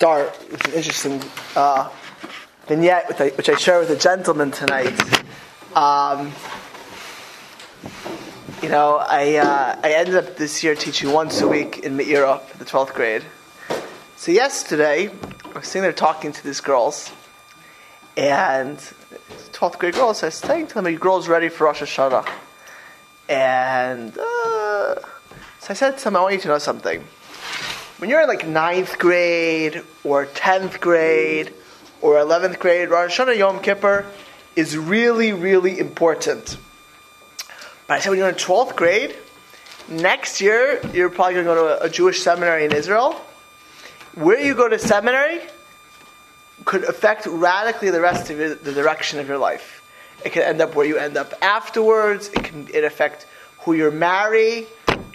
[0.00, 1.22] start with an interesting
[1.56, 1.86] uh,
[2.66, 4.98] vignette which I share with a gentleman tonight.
[5.76, 6.32] Um,
[8.62, 12.38] you know, I, uh, I ended up this year teaching once a week in Me'ira,
[12.38, 13.22] for the 12th grade.
[14.16, 15.10] So yesterday,
[15.54, 17.12] I was sitting there talking to these girls,
[18.16, 18.78] and
[19.52, 22.26] 12th grade girls, I was saying to them, are you girls ready for Rosh Hashanah?
[23.28, 24.94] And uh,
[25.58, 27.04] so I said to them, I want you to know something.
[28.00, 31.52] When you're in like ninth grade, or 10th grade,
[32.00, 34.06] or 11th grade, Rosh Hashanah Yom Kippur
[34.56, 36.56] is really, really important.
[37.86, 39.14] But I said, when you're in 12th grade,
[39.86, 43.20] next year, you're probably going to go to a Jewish seminary in Israel
[44.14, 45.42] where you go to seminary
[46.64, 49.86] could affect radically the rest of your, the direction of your life.
[50.24, 52.28] It can end up where you end up afterwards.
[52.28, 53.26] It can it affect
[53.58, 54.66] who you marry.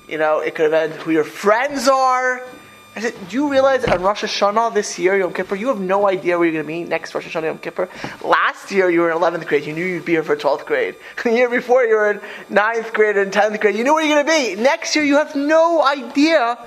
[0.08, 2.46] You know, it could affect who your friends are.
[2.95, 6.08] I said, do you realize on Rosh Hashanah this year, Yom Kippur, you have no
[6.08, 7.90] idea where you're going to be next Rosh Hashanah Yom Kippur?
[8.23, 10.96] Last year you were in 11th grade, you knew you'd be here for 12th grade.
[11.24, 14.24] The year before you were in 9th grade and 10th grade, you knew where you're
[14.24, 14.62] going to be.
[14.62, 16.57] Next year you have no idea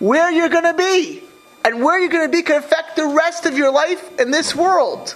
[0.00, 1.22] where you're going to be
[1.64, 4.54] and where you're going to be can affect the rest of your life in this
[4.54, 5.14] world.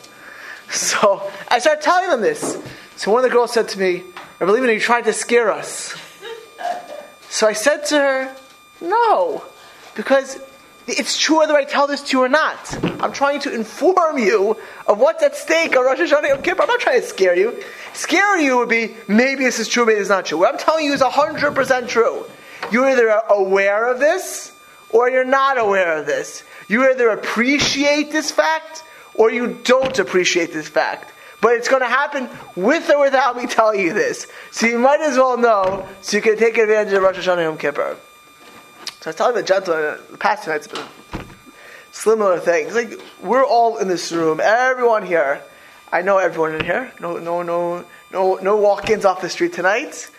[0.71, 2.59] So I started telling them this.
[2.97, 4.03] So one of the girls said to me,
[4.41, 5.95] I believe in you trying to scare us.
[7.29, 8.37] So I said to her,
[8.81, 9.45] No,
[9.95, 10.39] because
[10.87, 12.83] it's true whether I tell this to you or not.
[13.03, 16.63] I'm trying to inform you of what's at stake on Rosh Hashanah Yom Kippur.
[16.63, 17.63] I'm not trying to scare you.
[17.95, 20.39] Scare you would be maybe this is true, maybe it's not true.
[20.39, 22.25] What I'm telling you is 100% true.
[22.71, 24.53] You're either aware of this
[24.91, 26.43] or you're not aware of this.
[26.69, 31.13] You either appreciate this fact or you don't appreciate this fact.
[31.41, 34.27] But it's going to happen with or without me telling you this.
[34.51, 37.59] So you might as well know so you can take advantage of Rosh Hashanah Yom
[37.59, 37.97] Kippur.
[39.05, 40.67] So I was telling the gentleman the past two nights
[41.93, 42.75] similar things.
[42.75, 45.43] Like we're all in this room, everyone here.
[45.93, 46.91] I know everyone in here.
[46.99, 50.11] No, no, no, no, no walk-ins off the street tonight.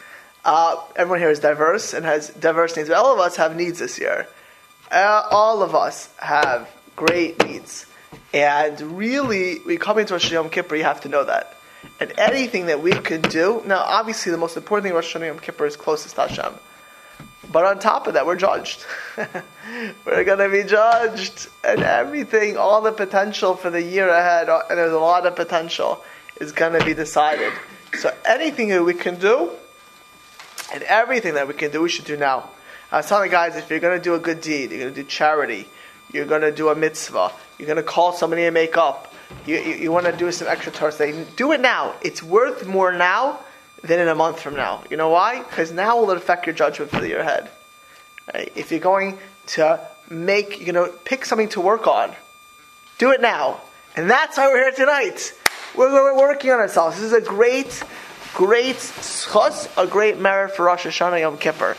[0.45, 2.89] Uh, everyone here is diverse and has diverse needs.
[2.89, 4.27] But all of us have needs this year.
[4.91, 7.87] Uh, all of us have great needs.
[8.35, 11.57] And really, we come into Rosh Yom Kippur, you have to know that.
[11.99, 15.65] And anything that we can do, now obviously the most important thing Rosh Yom Kippur
[15.65, 16.53] is closest to Hashem.
[17.51, 18.85] But on top of that, we're judged.
[19.17, 21.47] we're going to be judged.
[21.63, 25.35] And everything, all the potential for the year ahead, uh, and there's a lot of
[25.35, 26.03] potential,
[26.39, 27.53] is going to be decided.
[27.93, 29.51] So anything that we can do,
[30.73, 32.49] and everything that we can do, we should do now.
[32.91, 34.93] I was telling the guys, if you're going to do a good deed, you're going
[34.93, 35.67] to do charity,
[36.11, 39.13] you're going to do a mitzvah, you're going to call somebody and make up,
[39.45, 41.95] you, you, you want to do some extra Torah, do it now.
[42.01, 43.39] It's worth more now
[43.85, 44.83] than in a month from now.
[44.89, 45.43] You know why?
[45.43, 47.49] Because now will it affect your judgment for the year ahead.
[48.33, 48.51] Right?
[48.55, 49.79] If you're going to
[50.09, 52.11] make, you know, pick something to work on,
[52.97, 53.61] do it now.
[53.95, 55.33] And that's why we're here tonight.
[55.75, 56.97] We're, we're working on ourselves.
[56.97, 57.83] This is a great,
[58.33, 61.75] great zechus, a great merit for Rosh Hashanah Yom Kippur.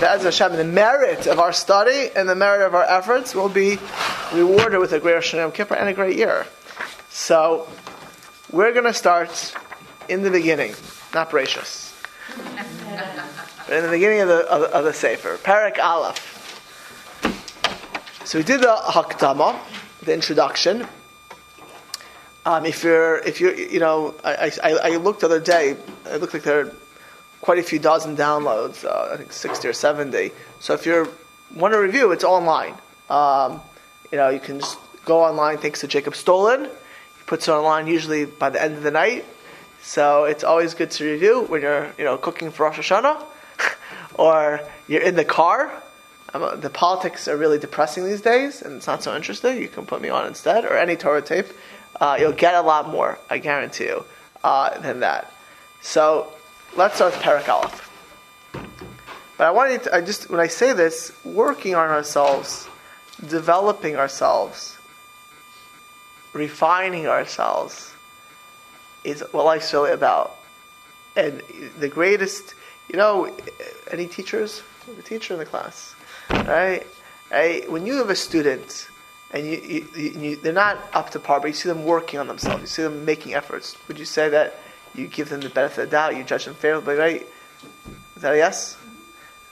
[0.00, 3.78] Be'ez Hashem, the merit of our study and the merit of our efforts will be
[4.34, 6.46] rewarded with a great Rosh Hashanah Yom Kippur and a great year.
[7.08, 7.68] So,
[8.52, 9.54] we're going to start
[10.08, 10.74] in the beginning,
[11.14, 11.94] not gracious.
[13.66, 16.34] But in the beginning of the, of, of the Sefer, Perek Aleph.
[18.24, 19.58] So we did the Hakdama,
[20.02, 20.86] the introduction.
[22.44, 25.76] Um, if you're, if you, you know, I, I, I looked the other day.
[26.06, 26.72] It looked like there are
[27.40, 30.30] quite a few dozen downloads, uh, I think 60 or 70.
[30.60, 31.12] So if you
[31.54, 32.74] want to review, it's online.
[33.10, 33.60] Um,
[34.10, 36.64] you know, you can just go online thanks to Jacob Stolen.
[36.64, 39.24] He puts it online usually by the end of the night.
[39.88, 43.24] So it's always good to review when you're, you know, cooking for Rosh Hashanah
[44.16, 45.72] or you're in the car.
[46.34, 49.56] Um, the politics are really depressing these days, and it's not so interesting.
[49.56, 51.46] You can put me on instead, or any Torah tape.
[51.98, 54.04] Uh, you'll get a lot more, I guarantee you,
[54.44, 55.32] uh, than that.
[55.80, 56.34] So
[56.76, 57.90] Let's start with Perek Aleph.
[59.36, 62.68] But I wanted to, I just, when I say this, working on ourselves,
[63.26, 64.76] developing ourselves,
[66.34, 67.87] refining ourselves
[69.10, 70.36] is what life's really about.
[71.16, 71.42] And
[71.78, 72.54] the greatest,
[72.88, 73.34] you know,
[73.90, 74.62] any teachers?
[74.98, 75.94] A teacher in the class,
[76.30, 76.86] right?
[77.30, 77.70] right?
[77.70, 78.88] When you have a student
[79.32, 82.26] and you, you, you, they're not up to par, but you see them working on
[82.26, 84.54] themselves, you see them making efforts, would you say that
[84.94, 87.26] you give them the benefit of the doubt, you judge them favorably, right?
[88.16, 88.78] Is that a yes?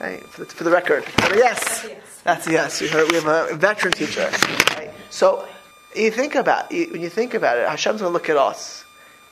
[0.00, 0.26] Right?
[0.26, 1.05] For, the, for the record,
[1.35, 1.87] yes?
[2.25, 2.81] That's a yes.
[2.81, 4.31] You heard, we have a veteran teacher.
[4.70, 4.91] Right?
[5.11, 5.47] So
[5.94, 8.86] you think about when you think about it, Hashem's going to look at us.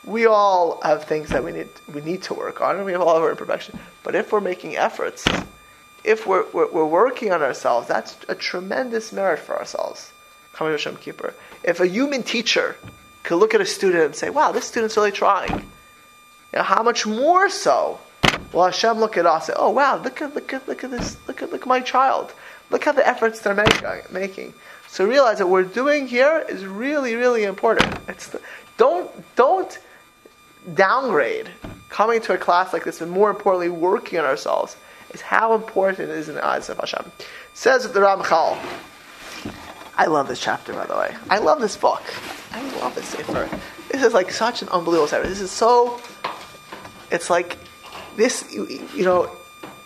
[0.07, 3.01] We all have things that we need we need to work on, and we have
[3.01, 3.81] all of our imperfections.
[4.03, 5.25] But if we're making efforts,
[6.05, 10.13] if we're, we're, we're working on ourselves, that's a tremendous merit for ourselves.
[10.53, 11.35] coming to Kippur.
[11.63, 12.77] If a human teacher
[13.23, 16.83] could look at a student and say, wow, this student's really trying, you know, how
[16.83, 17.99] much more so
[18.53, 20.91] will Hashem look at us and say, oh wow, look at, look at, look at
[20.91, 22.33] this, look at, look at my child.
[22.71, 24.55] Look at the efforts they're uh, making.
[24.89, 27.99] So realize that what we're doing here is really, really important.
[28.09, 28.41] It's the,
[28.77, 29.79] don't, don't
[30.73, 31.51] downgrade
[31.89, 34.77] coming to a class like this and more importantly working on ourselves
[35.11, 37.11] is how important it is in the eyes of Hashem.
[37.53, 38.59] Says the Ramchal.
[39.97, 41.15] I love this chapter, by the way.
[41.31, 42.03] I love this book.
[42.53, 43.49] I love this Sefer.
[43.91, 45.29] This is like such an unbelievable Sefer.
[45.29, 46.01] This is so.
[47.13, 47.57] It's like
[48.17, 48.53] this.
[48.53, 49.31] You, you know,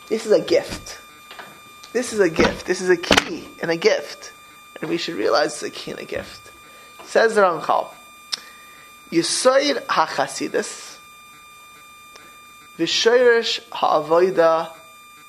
[0.09, 0.99] this is a gift.
[1.93, 2.67] This is a gift.
[2.67, 4.33] This is a key and a gift,
[4.81, 6.51] and we should realize it's a key and a gift.
[7.05, 7.89] Says the Ramchal.
[9.11, 10.99] Yisoid HaChasidus
[12.79, 14.71] V'shoirish Ha'avoida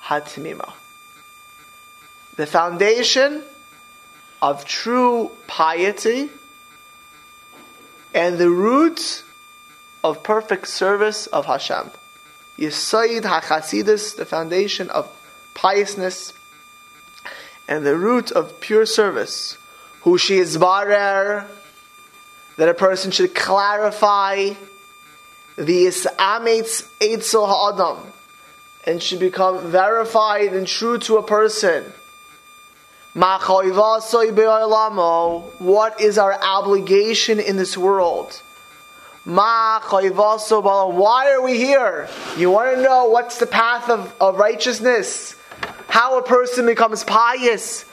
[0.04, 0.74] Hatimima.
[2.36, 3.44] The foundation
[4.42, 6.30] of true piety
[8.14, 9.24] and the root
[10.04, 11.92] of perfect service of Hashem.
[12.58, 15.10] Yisoid HaChasidus, the foundation of
[15.54, 16.34] piousness
[17.68, 19.58] and the root of pure service.
[20.02, 20.40] Who she
[22.60, 24.50] that a person should clarify
[25.56, 28.12] the Isametz Eitzel Ha'adam
[28.86, 31.86] and should become verified and true to a person.
[33.14, 33.62] What
[36.02, 38.42] is our obligation in this world?
[39.24, 39.80] Why
[41.32, 42.10] are we here?
[42.38, 45.38] You want to know what's the path of, of righteousness?
[45.88, 47.86] How a person becomes pious?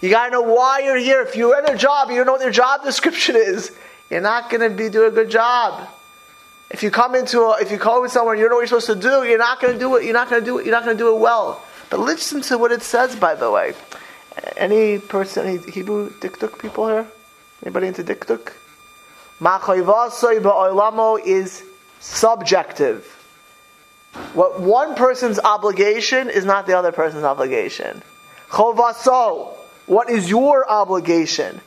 [0.00, 1.22] You gotta know why you're here.
[1.22, 3.72] If you're in a job, you don't know what your job description is.
[4.10, 5.88] You're not gonna be do a good job.
[6.70, 8.80] If you come into a, if you come somewhere and you don't know what you're
[8.80, 10.04] supposed to do, you're not gonna do it.
[10.04, 10.66] You're not gonna do it.
[10.66, 11.62] You're not gonna do it well.
[11.90, 13.74] But listen to what it says, by the way.
[14.56, 17.06] Any person, any Hebrew dikduk people here?
[17.62, 18.52] Anybody into dikduk?
[21.18, 21.62] is
[22.00, 23.21] subjective.
[24.34, 28.02] What one person's obligation is not the other person's obligation.
[28.48, 29.54] Chovaso,
[29.86, 31.60] what is your obligation?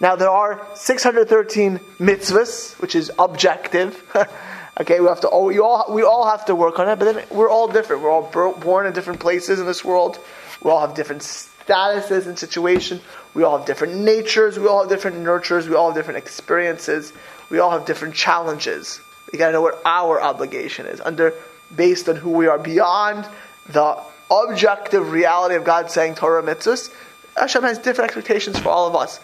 [0.00, 4.02] Now there are 613 mitzvahs, which is objective.
[4.80, 7.12] okay, we have to all, we all we all have to work on it, but
[7.12, 8.02] then we're all different.
[8.02, 10.18] We're all born in different places in this world.
[10.62, 13.02] We all have different statuses and situations.
[13.34, 14.58] We all have different natures.
[14.58, 15.68] We all have different nurtures.
[15.68, 17.12] We all have different experiences.
[17.50, 19.00] We all have different challenges.
[19.32, 21.34] We got to know what our obligation is under
[21.74, 23.26] based on who we are beyond
[23.68, 23.98] the
[24.30, 26.92] objective reality of God saying Torah mitzvahs.
[27.36, 29.20] Hashem has different expectations for all of us.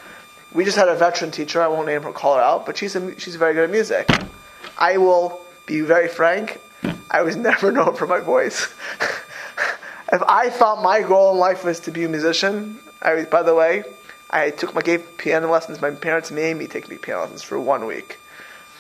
[0.53, 2.97] We just had a veteran teacher, I won't name her, call her out, but she's,
[2.97, 4.09] a, she's very good at music.
[4.79, 6.61] I will be very frank,
[7.11, 8.63] I was never known for my voice.
[10.13, 13.55] if I thought my goal in life was to be a musician, I, by the
[13.55, 13.85] way,
[14.31, 15.81] I took my gave piano lessons.
[15.81, 18.19] My parents made me take piano lessons for one week.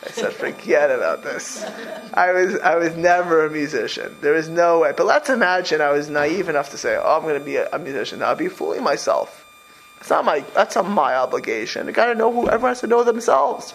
[0.07, 1.65] I said, forget about this.
[2.15, 4.17] I was, I was never a musician.
[4.21, 4.93] There is no way.
[4.97, 7.69] But let's imagine I was naive enough to say, oh, I'm going to be a,
[7.71, 8.23] a musician.
[8.23, 9.45] I'll be fooling myself.
[9.97, 11.89] That's not my, that's not my obligation.
[11.89, 13.75] You got to know who, everyone has to know themselves.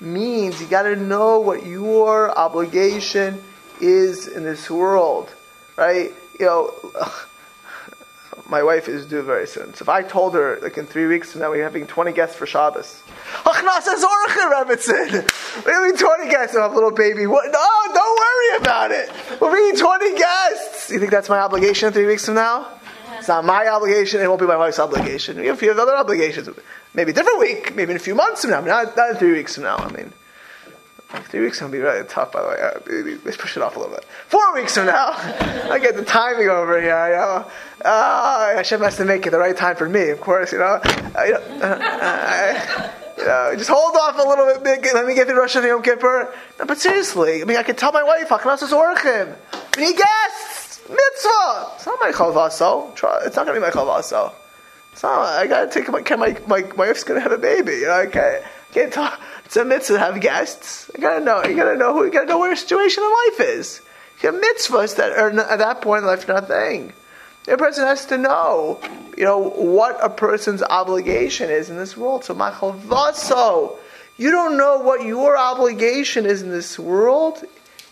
[0.00, 3.42] means you got to know what your obligation
[3.80, 5.32] is in this world,
[5.76, 6.12] right?
[6.40, 6.74] You know,
[8.48, 9.74] my wife is due very soon.
[9.74, 12.36] So if I told her, like in three weeks from now, we're having 20 guests
[12.36, 13.02] for Shabbos.
[15.64, 16.56] We're having 20 guests.
[16.56, 17.26] I have a little baby.
[17.26, 17.46] What?
[17.50, 19.10] No, don't worry about it.
[19.40, 20.90] We're bringing 20 guests.
[20.90, 22.68] You think that's my obligation three weeks from now?
[23.18, 24.20] It's not my obligation.
[24.20, 25.38] It won't be my wife's obligation.
[25.38, 26.48] We have a few other obligations.
[26.92, 27.74] Maybe a different week.
[27.74, 28.60] Maybe in a few months from now.
[28.60, 29.76] Not, not in three weeks from now.
[29.76, 30.12] I mean,
[31.28, 33.14] Three weeks to be really tough, by the way.
[33.14, 34.04] Uh, let's push it off a little bit.
[34.28, 35.10] Four weeks from now,
[35.70, 37.08] I get the timing over here.
[37.08, 37.50] You know,
[37.84, 40.52] uh, Hashem has to make it the right time for me, of course.
[40.52, 44.82] You know, uh, you, know uh, you know, just hold off a little bit.
[44.94, 46.34] Let me get the Rosh Hashanah Yom Kippur.
[46.58, 49.36] No, but seriously, I mean, I can tell my wife, "Haknas orchim."
[49.76, 50.80] We need guests.
[50.88, 51.72] Mitzvah.
[51.76, 52.92] It's not my chovaso.
[53.26, 54.32] It's not to be my chovaso.
[54.94, 57.72] So I got to take my, my, my, my wife's to have a baby.
[57.72, 59.20] You know, I can't, can't talk.
[59.44, 60.90] It's a mitzvah to have guests.
[60.94, 61.44] You gotta know.
[61.44, 62.04] You gotta know who.
[62.04, 63.80] You gotta know where your situation in life is.
[64.22, 66.92] You have mitzvahs that are at that point in life nothing.
[67.46, 68.80] A person has to know,
[69.18, 72.24] you know, what a person's obligation is in this world.
[72.24, 73.76] So machalvaso,
[74.16, 77.44] you don't know what your obligation is in this world.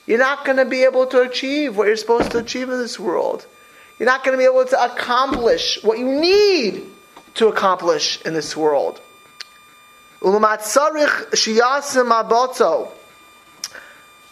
[0.07, 2.99] You're not going to be able to achieve what you're supposed to achieve in this
[2.99, 3.47] world.
[3.99, 6.87] You're not going to be able to accomplish what you need
[7.35, 9.01] to accomplish in this world.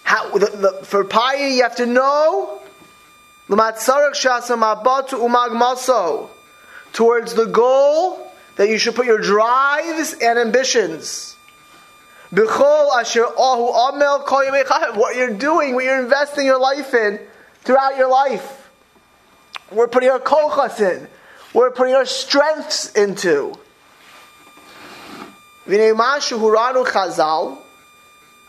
[0.04, 2.60] How, the, the, for piety, you have to know
[6.92, 11.36] Towards the goal that you should put your drives and ambitions.
[14.94, 17.18] What you're doing, what you're investing your life in
[17.62, 18.70] throughout your life.
[19.72, 21.08] We're putting our kochas in.
[21.52, 23.54] We're putting our strengths into.
[25.70, 27.56] Vinayumashu Huranu Khazal,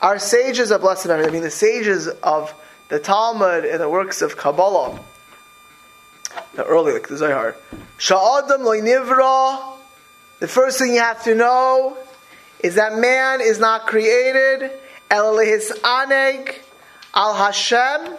[0.02, 2.52] our sages of blessed memory, I mean the sages of
[2.90, 5.00] the Talmud and the works of Kabbalah,
[6.56, 7.56] the early, like the Zohar.
[8.00, 9.78] Sha'adam nivra.
[10.40, 11.96] The first thing you have to know
[12.60, 14.72] is that man is not created
[15.12, 16.56] el aneg
[17.14, 18.18] al Hashem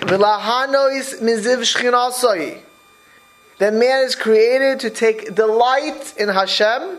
[0.00, 2.60] v'lahanois miziv shchinasoi.
[3.60, 6.98] That man is created to take delight in Hashem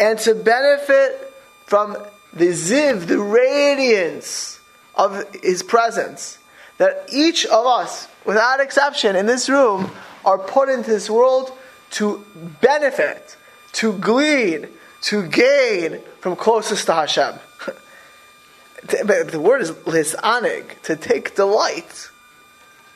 [0.00, 1.32] and to benefit
[1.66, 1.96] from
[2.32, 4.58] the ziv, the radiance
[4.94, 6.38] of His presence.
[6.78, 9.90] That each of us, without exception, in this room,
[10.24, 11.52] are put into this world
[11.90, 12.24] to
[12.62, 13.36] benefit,
[13.72, 14.68] to glean,
[15.02, 17.34] to gain from closest to Hashem.
[18.82, 22.10] the word is lisanig, to take delight.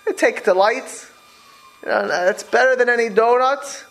[0.06, 1.10] To take delight.
[1.82, 3.84] You know, that's better than any donut,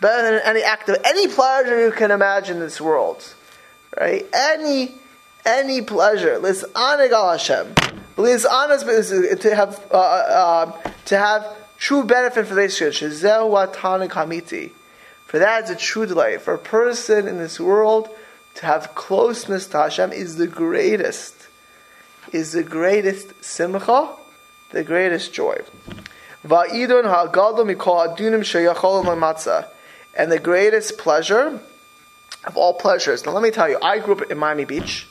[0.00, 3.34] better than any act of any pleasure you can imagine in this world.
[3.98, 4.26] Right?
[4.32, 4.94] Any
[5.44, 6.38] any pleasure.
[6.38, 7.74] Lisanig al Hashem.
[8.16, 10.72] Lisanig is to have uh, uh,
[11.06, 11.46] to have
[11.78, 14.72] true benefit for this hamiti.
[15.26, 16.40] For that is a true delight.
[16.42, 18.08] For a person in this world
[18.56, 21.48] to have closeness to Hashem is the greatest,
[22.32, 24.10] is the greatest simcha,
[24.70, 25.58] the greatest joy.
[30.16, 31.60] And the greatest pleasure
[32.44, 33.26] of all pleasures.
[33.26, 35.06] Now let me tell you, I grew up in Miami Beach.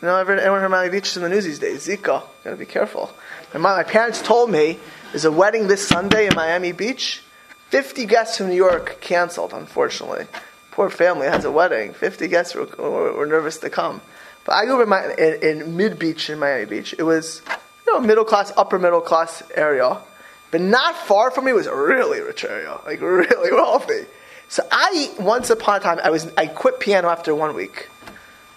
[0.00, 1.86] You know, everyone heard Miami Beach is in the news these days.
[1.86, 2.24] Zika.
[2.42, 3.12] Gotta be careful.
[3.52, 4.78] My, my parents told me
[5.10, 7.22] there's a wedding this Sunday in Miami Beach
[7.68, 10.26] 50 guests from New York canceled, unfortunately.
[10.72, 11.94] Poor family has a wedding.
[11.94, 14.02] 50 guests were, were, were nervous to come.
[14.44, 16.94] But I grew up in, my, in, in Mid Beach, in Miami Beach.
[16.98, 17.40] It was,
[17.86, 19.98] you know, middle class, upper middle class area.
[20.50, 24.06] But not far from me was a really rich area, like really wealthy.
[24.52, 27.88] So I, once upon a time, I was, I quit piano after one week.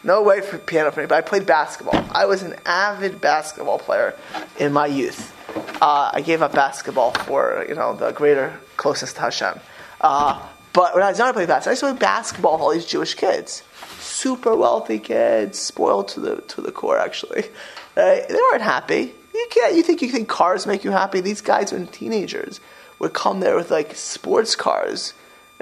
[0.03, 2.05] No way for piano for me, but I played basketball.
[2.11, 4.13] I was an avid basketball player
[4.59, 5.33] in my youth.
[5.81, 9.57] Uh, I gave up basketball for you know the greater closest to Hashem.
[10.01, 11.69] Uh, but when I was I played basketball.
[11.69, 13.63] I used to play basketball with all these Jewish kids,
[13.97, 16.99] super wealthy kids, spoiled to the to the core.
[16.99, 17.45] Actually,
[17.95, 19.13] they weren't happy.
[19.33, 19.75] You can't.
[19.75, 21.21] You think you think cars make you happy?
[21.21, 22.59] These guys, when teenagers,
[22.99, 25.13] would come there with like sports cars.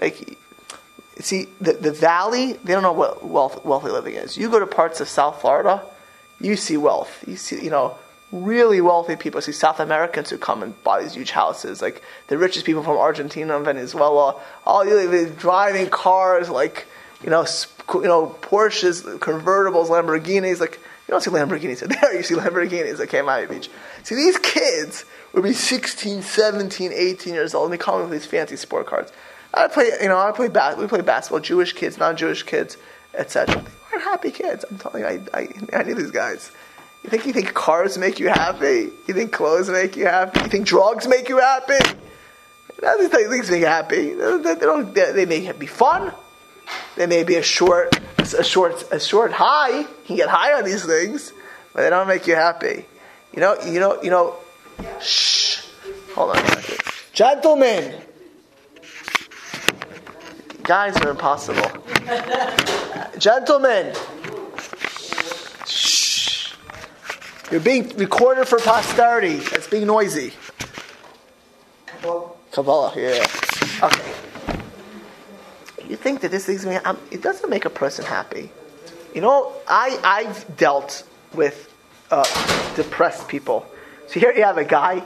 [0.01, 0.37] Like,
[1.19, 2.53] see, the the valley.
[2.53, 4.37] They don't know what wealth, wealthy living is.
[4.37, 5.83] You go to parts of South Florida,
[6.39, 7.23] you see wealth.
[7.27, 7.97] You see, you know
[8.33, 9.39] really wealthy people.
[9.41, 12.97] See South Americans who come and buy these huge houses, like the richest people from
[12.97, 16.87] Argentina and Venezuela, all you driving cars like
[17.23, 17.45] you know,
[17.93, 20.59] you know Porsches, convertibles, Lamborghinis.
[20.59, 23.69] Like you don't see Lamborghinis there, you see Lamborghinis at Miami Beach.
[24.03, 28.25] See these kids would be 16, 17, 18 years old, and they come with these
[28.25, 29.11] fancy sport cars.
[29.53, 31.39] I play, you know, I play we play basketball.
[31.39, 32.77] Jewish kids, non-Jewish kids,
[33.13, 33.63] etc.
[33.91, 34.65] They are happy kids.
[34.69, 36.51] I'm telling you, I, I, I knew these guys.
[37.03, 38.89] You think you think cars make you happy?
[39.07, 40.39] You think clothes make you happy?
[40.39, 41.97] You think drugs make you happy?
[42.81, 44.13] None of these things make you happy.
[44.13, 46.13] They, don't, they may be fun.
[46.95, 49.79] They may be a short, a short, a short high.
[49.79, 51.33] You can get high on these things,
[51.73, 52.85] but they don't make you happy.
[53.33, 54.35] You know, you know, you know.
[55.01, 55.65] Shh.
[56.15, 56.43] Hold on
[57.13, 57.93] gentlemen.
[60.63, 61.69] Guys are impossible.
[63.17, 63.93] Gentlemen.
[65.67, 66.53] shh.
[67.51, 69.41] You're being recorded for posterity.
[69.51, 70.33] It's being noisy.
[72.51, 73.25] Kabbalah, yeah.
[73.83, 74.13] Okay.
[75.89, 78.49] You think that this thing's um, it doesn't make a person happy.
[79.13, 81.03] You know, I I've dealt
[81.33, 81.73] with
[82.09, 82.23] uh,
[82.75, 83.65] depressed people.
[84.07, 85.03] So here you have a guy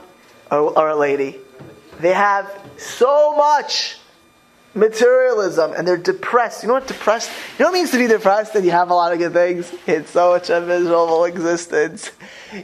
[0.50, 1.36] or, or a lady.
[2.00, 3.98] They have so much
[4.78, 6.62] materialism and they're depressed.
[6.62, 7.30] You know what depressed?
[7.58, 9.72] You know what means to be depressed and you have a lot of good things?
[9.86, 12.10] It's so much a miserable existence.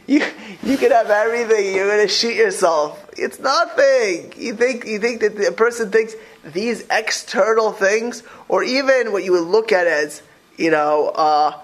[0.06, 0.24] You
[0.62, 3.04] you can have everything, you're gonna shoot yourself.
[3.16, 4.32] It's nothing.
[4.36, 9.32] You think you think that the person thinks these external things, or even what you
[9.32, 10.22] would look at as,
[10.56, 11.58] you know, uh,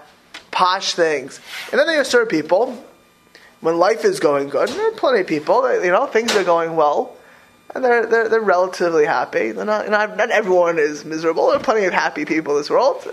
[0.51, 1.41] posh things.
[1.71, 2.83] And then there are certain people,
[3.61, 6.45] when life is going good, And there are plenty of people, you know, things are
[6.45, 7.17] going well
[7.75, 9.53] and they're, they're, they're relatively happy.
[9.53, 11.49] They're not, not, not everyone is miserable.
[11.49, 13.05] There are plenty of happy people in this world.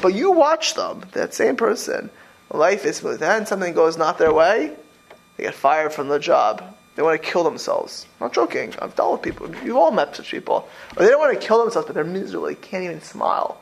[0.00, 2.10] But you watch them, that same person.
[2.50, 3.22] Life is smooth.
[3.22, 4.74] And something goes not their way,
[5.36, 6.62] they get fired from the job.
[6.94, 8.06] they want to kill themselves.
[8.20, 8.74] I'm not joking.
[8.80, 9.54] I've dealt with people.
[9.64, 10.68] You've all met such people.
[10.96, 12.46] Or they don't want to kill themselves, but they're miserable.
[12.46, 13.60] They can't even smile.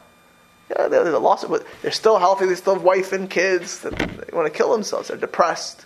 [0.71, 2.47] Yeah, they're, they're lost, but they're still healthy.
[2.47, 3.81] They still have wife and kids.
[3.81, 3.91] They
[4.33, 5.09] want to kill themselves.
[5.09, 5.85] They're depressed.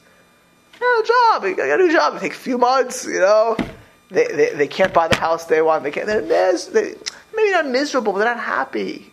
[0.81, 1.45] Yeah, a job.
[1.45, 2.17] You got a new job.
[2.17, 3.05] It takes a few months.
[3.05, 3.57] You know,
[4.11, 5.85] they, they, they can't buy the house they want.
[5.85, 6.07] They can't.
[6.07, 6.95] They're mis- they,
[7.35, 9.11] maybe not miserable, but they're not happy.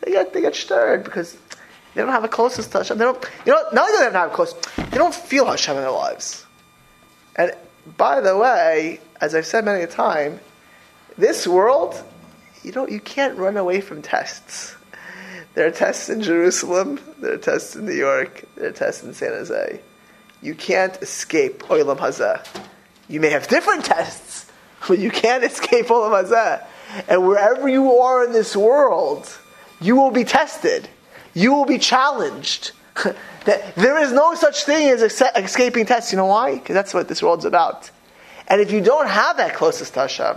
[0.00, 1.36] They get they get stirred because
[1.94, 2.98] they don't have a closest to Hashem.
[2.98, 3.24] They don't.
[3.44, 5.82] You know, not only do they not have a close, they don't feel Hashem in
[5.82, 6.44] their lives.
[7.36, 7.52] And
[7.96, 10.40] by the way, as I've said many a time,
[11.16, 12.02] this world,
[12.62, 14.74] you don't, you can't run away from tests.
[15.54, 19.14] There are tests in Jerusalem, there are tests in New York, there are tests in
[19.14, 19.80] San Jose.
[20.42, 22.44] You can't escape Olam Hazeh.
[23.08, 24.50] You may have different tests,
[24.88, 26.66] but you can't escape Olam Hazeh.
[27.08, 29.36] And wherever you are in this world,
[29.80, 30.88] you will be tested.
[31.34, 32.72] You will be challenged.
[33.44, 36.12] there is no such thing as escaping tests.
[36.12, 36.54] You know why?
[36.54, 37.90] Because that's what this world's about.
[38.48, 40.36] And if you don't have that closest to Hashem,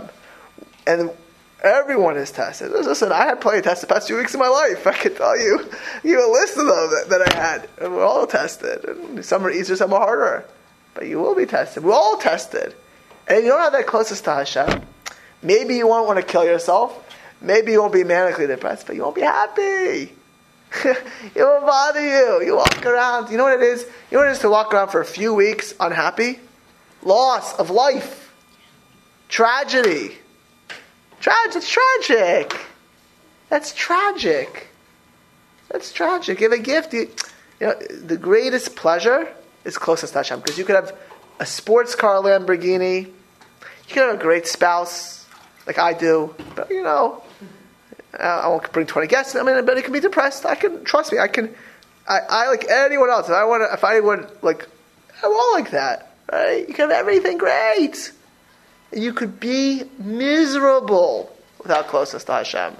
[0.86, 1.10] and
[1.62, 2.70] everyone is tested.
[2.72, 4.86] Listen, I had plenty of tests the past few weeks of my life.
[4.86, 5.70] I can tell you,
[6.02, 7.68] you a list of them that, that I had.
[7.80, 8.84] And we're all tested.
[8.84, 10.44] And some are easier, some are harder.
[10.94, 11.84] But you will be tested.
[11.84, 12.74] We're all tested.
[13.28, 14.82] And if you don't have that closest to Hashem,
[15.42, 17.06] maybe you won't want to kill yourself.
[17.40, 20.12] Maybe you won't be manically depressed, but you won't be happy.
[20.84, 22.44] it will bother you.
[22.44, 23.30] You walk around.
[23.30, 23.82] You know what it is?
[24.10, 26.38] You know what it is to walk around for a few weeks unhappy?
[27.02, 28.32] Loss of life.
[29.28, 30.16] Tragedy.
[31.20, 31.62] Tragic.
[31.62, 32.56] tragic.
[33.48, 34.68] That's tragic.
[35.70, 36.38] That's tragic.
[36.38, 36.92] Give a gift.
[36.92, 37.10] You,
[37.60, 39.28] you know, the greatest pleasure
[39.64, 40.96] is closest to Hashem because you could have
[41.38, 43.06] a sports car Lamborghini.
[43.06, 45.26] You could have a great spouse,
[45.66, 46.34] like I do.
[46.54, 47.22] But you know,
[48.18, 49.36] uh, I won't bring 20 guests.
[49.36, 50.46] I mean, but it can be depressed.
[50.46, 51.54] I can, trust me, I can,
[52.08, 53.28] I, I like anyone else.
[53.28, 54.68] If I want to, if I would, like,
[55.22, 56.66] I want like that, right?
[56.66, 58.12] You can have everything great.
[58.92, 62.74] You could be miserable without closeness to Hashem.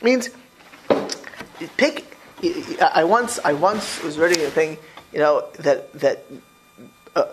[0.00, 0.30] It means,
[1.76, 2.16] pick,
[2.80, 4.78] I once, I once was reading a thing,
[5.12, 6.24] you know, that, that,
[7.16, 7.24] uh,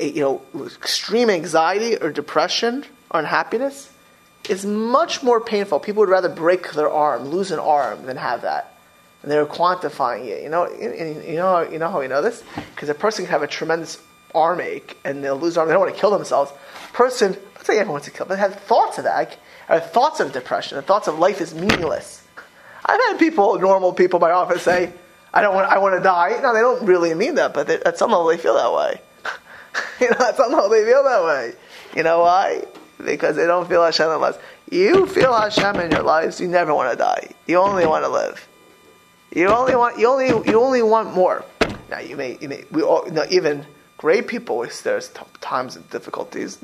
[0.00, 0.42] you know,
[0.76, 3.90] extreme anxiety or depression or unhappiness
[4.48, 5.80] is much more painful.
[5.80, 8.76] People would rather break their arm, lose an arm, than have that.
[9.22, 10.42] And they're quantifying it.
[10.42, 12.42] You know, you know, you know how we know this?
[12.74, 14.00] Because a person can have a tremendous
[14.34, 15.68] arm ache and they'll lose arm.
[15.68, 16.52] They don't want to kill themselves.
[16.92, 19.36] Person, let's say everyone wants to kill, but have thoughts of that,
[19.68, 22.22] or thoughts of depression, and thoughts of life is meaningless.
[22.84, 24.92] I've had people, normal people, in my office say,
[25.32, 27.80] "I don't want, I want to die." No, they don't really mean that, but they,
[27.80, 29.00] at some level they feel that way.
[30.00, 31.54] you know, at some level they feel that way.
[31.96, 32.64] You know why?
[33.04, 34.38] because they don't feel Hashem unless
[34.70, 36.40] you feel Hashem in your lives.
[36.40, 37.34] You never want to die.
[37.46, 38.48] You only want to live.
[39.34, 41.44] You only want you only you only want more.
[41.90, 43.66] Now you may you may we all, you know, even
[43.96, 46.58] great people there's times and difficulties.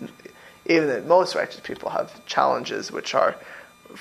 [0.67, 3.37] Even the most righteous people have challenges, which are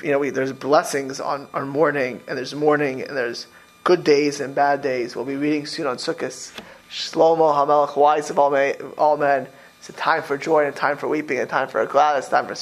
[0.03, 3.47] you know we, there's blessings on on mourning and there's mourning and there's
[3.87, 5.15] good days and bad days.
[5.15, 6.51] We'll be reading soon on Sukkot.
[6.89, 9.47] Shlomo Hamelech, wise of all, men, all men
[9.79, 12.27] it's a time for joy and a time for weeping and a time for gladness,
[12.27, 12.55] time for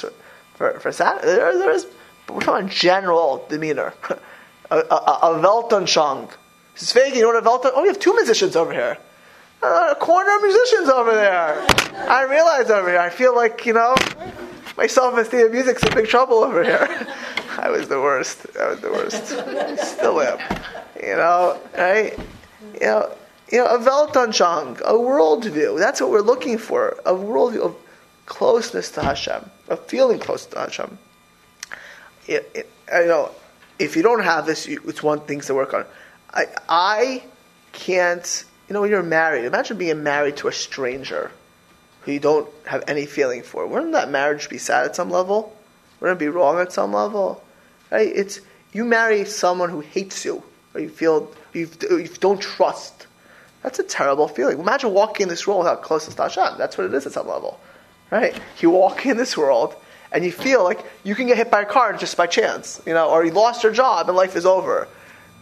[0.54, 1.26] for, for sadness.
[1.26, 1.88] There, there is,
[2.30, 3.96] we're talking general demeanor.
[4.70, 6.32] a, a, a Weltanschauung.
[6.96, 7.72] You know what a Weltan?
[7.74, 8.96] Oh, we have two musicians over here.
[9.64, 11.66] Uh, a corner of musicians over there.
[12.08, 13.00] I realize over here.
[13.00, 13.96] I feel like you know,
[14.78, 17.08] my self-esteem of music's in big trouble over here.
[17.58, 18.46] I was the worst.
[18.60, 19.26] I was the worst.
[19.88, 20.38] Still am.
[21.06, 22.18] You know, right?
[22.74, 23.16] You know
[23.52, 25.78] you know, a Weltanschauung, a worldview.
[25.78, 26.98] That's what we're looking for.
[27.06, 27.76] A worldview of
[28.26, 30.98] closeness to Hashem, of feeling close to Hashem.
[32.28, 32.42] You
[32.90, 33.32] know,
[33.78, 35.86] if you don't have this, it's one thing to work on.
[36.34, 37.24] I, I
[37.72, 41.32] can't, you know, when you're married, imagine being married to a stranger
[42.02, 43.68] who you don't have any feeling for.
[43.68, 45.56] Wouldn't that marriage be sad at some level?
[46.00, 47.44] Wouldn't it be wrong at some level?
[47.92, 48.12] Right?
[48.14, 48.42] It's,
[48.74, 50.44] you marry someone who hates you,
[50.76, 53.08] or you feel, you, you don't trust
[53.66, 54.60] that's a terrible feeling.
[54.60, 56.56] Imagine walking in this world without closeness to Hashem.
[56.60, 57.60] That's what it is at some level.
[58.12, 58.40] Right?
[58.60, 59.76] You walk in this world
[60.12, 62.94] and you feel like you can get hit by a car just by chance, you
[62.94, 64.88] know, or you lost your job and life is over.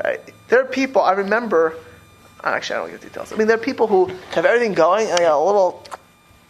[0.02, 0.22] Right?
[0.48, 1.76] There are people, I remember,
[2.46, 3.34] actually, I don't give details.
[3.34, 5.84] I mean, there are people who have everything going and a little,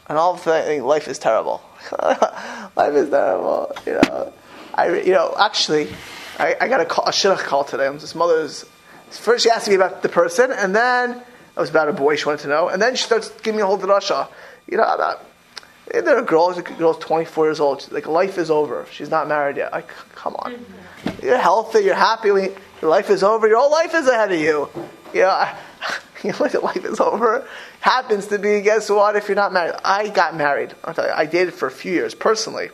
[0.08, 1.60] and all of a sudden, life is terrible.
[2.76, 4.32] life is terrible, you know.
[4.76, 5.90] I, you know, actually,
[6.40, 7.90] I, I got a, call, a shidduch call today.
[7.94, 8.66] This mother's,
[9.10, 12.26] first she asked me about the person, and then it was about a boy she
[12.26, 12.70] wanted to know.
[12.70, 14.28] And then she starts giving me a whole drasha.
[14.68, 15.26] You know, about,
[15.88, 17.82] there are girls, a girl's 24 years old.
[17.82, 18.88] She's like, life is over.
[18.92, 19.72] She's not married yet.
[19.72, 20.54] Like, come on.
[20.54, 21.26] Mm-hmm.
[21.26, 24.70] You're healthy, you're happy, your life is over, your whole life is ahead of you.
[25.14, 25.58] You know, I,
[26.24, 27.48] you know, life is over.
[27.82, 29.16] Happens to be, guess what?
[29.16, 30.74] If you're not married, I got married.
[30.84, 32.70] I'll tell you, I dated for a few years personally.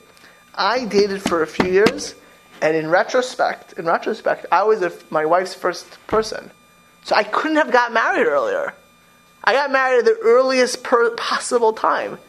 [0.56, 2.16] I dated for a few years,
[2.62, 6.52] and in retrospect, in retrospect, I was a, my wife's first person.
[7.04, 8.74] So I couldn't have got married earlier.
[9.44, 12.20] I got married at the earliest per- possible time.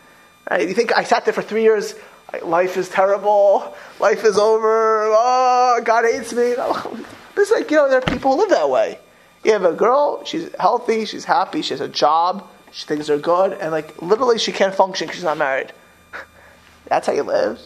[0.50, 0.68] Right?
[0.68, 1.94] You think I sat there for three years?
[2.42, 3.74] Life is terrible.
[3.98, 5.02] Life is over.
[5.04, 6.54] Oh, God hates me.
[7.36, 8.98] It's like you know, there are people who live that way.
[9.44, 10.24] You have a girl.
[10.24, 11.06] She's healthy.
[11.06, 11.62] She's happy.
[11.62, 12.46] She has a job.
[12.72, 15.72] She thinks they're good, and like literally, she can't function because she's not married.
[16.86, 17.58] That's how you live.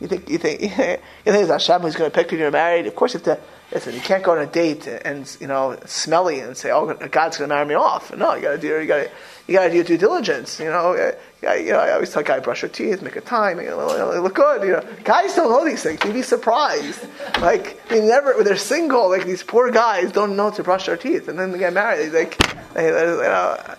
[0.00, 2.38] You think you think you think it's Hashem who's going to pick you?
[2.38, 2.86] You're married.
[2.86, 3.40] Of course, you have to
[3.72, 3.94] listen.
[3.94, 7.48] You can't go on a date and you know smelly and say, "Oh, God's going
[7.48, 9.10] to marry me off." No, you got to do you got to
[9.46, 10.58] you got to do due diligence.
[10.58, 11.78] You know, gotta, you know.
[11.78, 14.62] I always tell guys, brush your teeth, make a time, you know, look good.
[14.62, 16.02] You know, guys don't know these things.
[16.04, 17.06] You'd be surprised.
[17.40, 20.96] Like they never, when they're single, like these poor guys don't know to brush their
[20.96, 22.10] teeth, and then they get married.
[22.10, 23.76] They like, they, you know.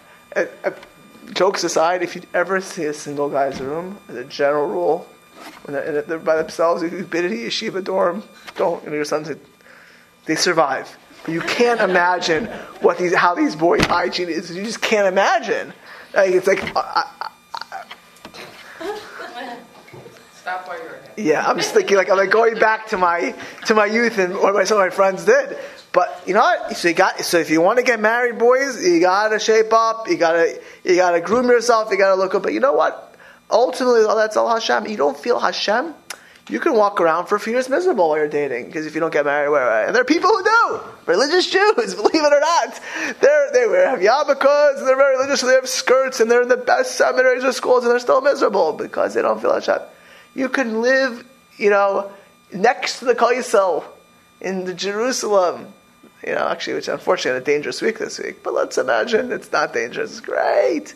[1.33, 5.07] Jokes aside, if you ever see a single guy's room, as a general rule,
[5.63, 8.23] when they're, by themselves, if you've been in a yeshiva dorm,
[8.55, 9.31] don't, you know, your sons,
[10.25, 10.97] they survive.
[11.23, 12.45] But you can't imagine
[12.81, 14.55] what these, how these boys' hygiene is.
[14.55, 15.73] You just can't imagine.
[16.13, 16.63] Like, it's like,
[20.45, 21.11] Stop while you're ahead.
[21.17, 23.33] Yeah, I'm just thinking like I'm like going back to my
[23.65, 25.57] to my youth and what my, some of my friends did.
[25.91, 26.77] But you know what?
[26.77, 30.07] So you got so if you want to get married, boys, you gotta shape up.
[30.07, 31.89] You gotta you gotta groom yourself.
[31.89, 32.43] You gotta look up.
[32.43, 33.14] But you know what?
[33.51, 34.87] Ultimately, all that's all Hashem.
[34.87, 35.93] You don't feel Hashem.
[36.47, 38.99] You can walk around for a few years miserable while you're dating because if you
[39.01, 40.79] don't get married, where and there are people who do.
[41.07, 42.79] Religious Jews, believe it or not,
[43.19, 45.41] they're, they have yarmulkes and they're very religious.
[45.41, 48.73] They have skirts and they're in the best seminaries or schools and they're still miserable
[48.73, 49.79] because they don't feel Hashem.
[50.35, 51.25] You can live,
[51.57, 52.11] you know,
[52.53, 53.83] next to the Kosel
[54.39, 55.73] in the Jerusalem
[56.25, 58.41] you know, actually, which unfortunately a dangerous week this week.
[58.41, 60.11] But let's imagine it's not dangerous.
[60.11, 60.95] It's great.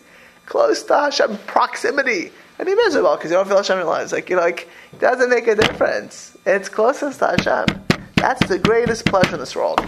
[0.50, 2.32] Close to Hashem, proximity.
[2.60, 4.12] I mean, miserable because you don't feel Hashem in your lives.
[4.12, 6.38] Like, you know, like, it doesn't make a difference.
[6.46, 7.84] It's closest to Hashem.
[8.16, 9.80] That's the greatest pleasure in this world.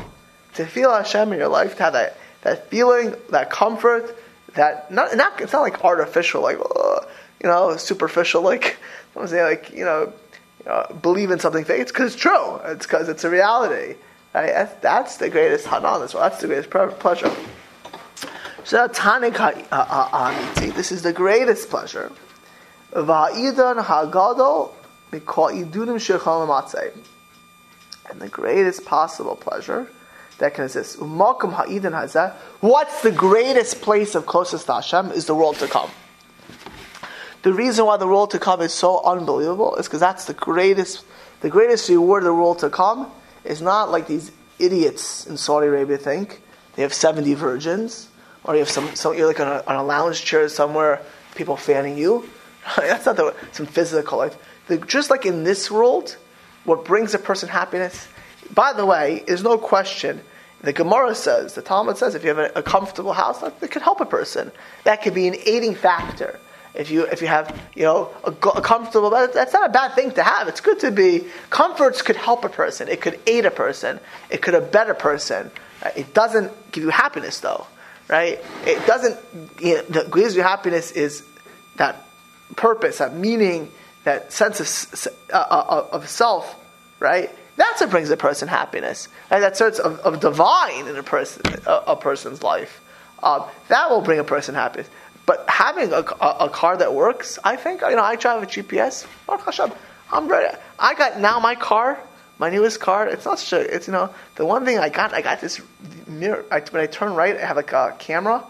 [0.53, 4.15] To feel Hashem in your life, to have that, that feeling, that comfort,
[4.53, 7.01] that, not, not it's not like artificial, like, uh,
[7.43, 8.77] you know, superficial, like,
[9.17, 10.13] I'm saying, like, you know,
[10.65, 11.81] know, believe in something fake.
[11.81, 12.57] It's because it's true.
[12.65, 13.95] It's because it's a reality.
[14.33, 14.47] Right?
[14.47, 16.31] That's, that's the greatest hana in this world.
[16.31, 16.69] That's the greatest
[16.99, 17.31] pleasure.
[18.63, 19.67] So tanik ha'amiti.
[19.71, 22.11] Uh, uh, uh, this is the greatest pleasure.
[22.93, 24.73] Va'idan hagadol
[25.11, 26.93] idunim
[28.09, 29.89] And the greatest possible pleasure
[30.37, 30.99] that can exist.
[30.99, 32.33] Umakum ha'idan hazeh.
[32.59, 35.89] What's the greatest place of closest to Hashem is the world to come.
[37.43, 41.03] The reason why the world to come is so unbelievable is because that's the greatest,
[41.39, 43.11] the greatest reward of the world to come
[43.43, 46.41] is not like these idiots in Saudi Arabia think.
[46.75, 48.07] They have 70 virgins,
[48.43, 51.01] or you have some, some you're like on a, on a lounge chair somewhere,
[51.35, 52.29] people fanning you.
[52.77, 54.37] That's not the, some physical life.
[54.67, 56.17] The, just like in this world,
[56.63, 58.07] what brings a person happiness,
[58.53, 60.21] by the way, there's no question.
[60.61, 63.71] The Gemara says, the Talmud says, if you have a, a comfortable house, that, that
[63.71, 64.51] could help a person.
[64.83, 66.39] That could be an aiding factor
[66.73, 70.11] if you if you have you know a, a comfortable that's not a bad thing
[70.11, 70.47] to have.
[70.47, 72.87] It's good to be comforts could help a person.
[72.87, 73.99] It could aid a person.
[74.29, 75.51] It could a person.
[75.83, 77.67] Uh, it doesn't give you happiness though,
[78.11, 78.39] right?
[78.65, 79.17] It doesn't.
[79.59, 81.25] You know, that gives you happiness is
[81.77, 82.05] that
[82.55, 83.71] purpose, that meaning,
[84.03, 86.55] that sense of uh, uh, of self,
[86.99, 87.31] right?
[87.55, 89.07] That's what brings a person happiness.
[89.29, 89.39] Right?
[89.39, 92.81] That sense of, of divine in a person a, a person's life.
[93.23, 94.89] Uh, that will bring a person happiness.
[95.25, 98.47] But having a, a, a, car that works, I think, you know, I drive a
[98.47, 99.05] GPS.
[100.11, 100.57] I'm ready.
[100.79, 101.99] I got now my car,
[102.41, 103.07] my newest car.
[103.07, 105.61] It's not such a, it's, you know, the one thing I got, I got this
[106.07, 106.43] mirror.
[106.51, 108.43] I, when I turn right, I have like a camera.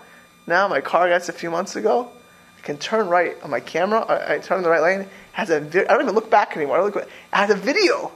[0.47, 2.09] Now my car got a few months ago.
[2.57, 3.99] I can turn right on my camera.
[3.99, 5.01] I, I turn in the right lane.
[5.01, 6.77] It has a, I don't even look back anymore.
[6.77, 8.13] I look, it has a video.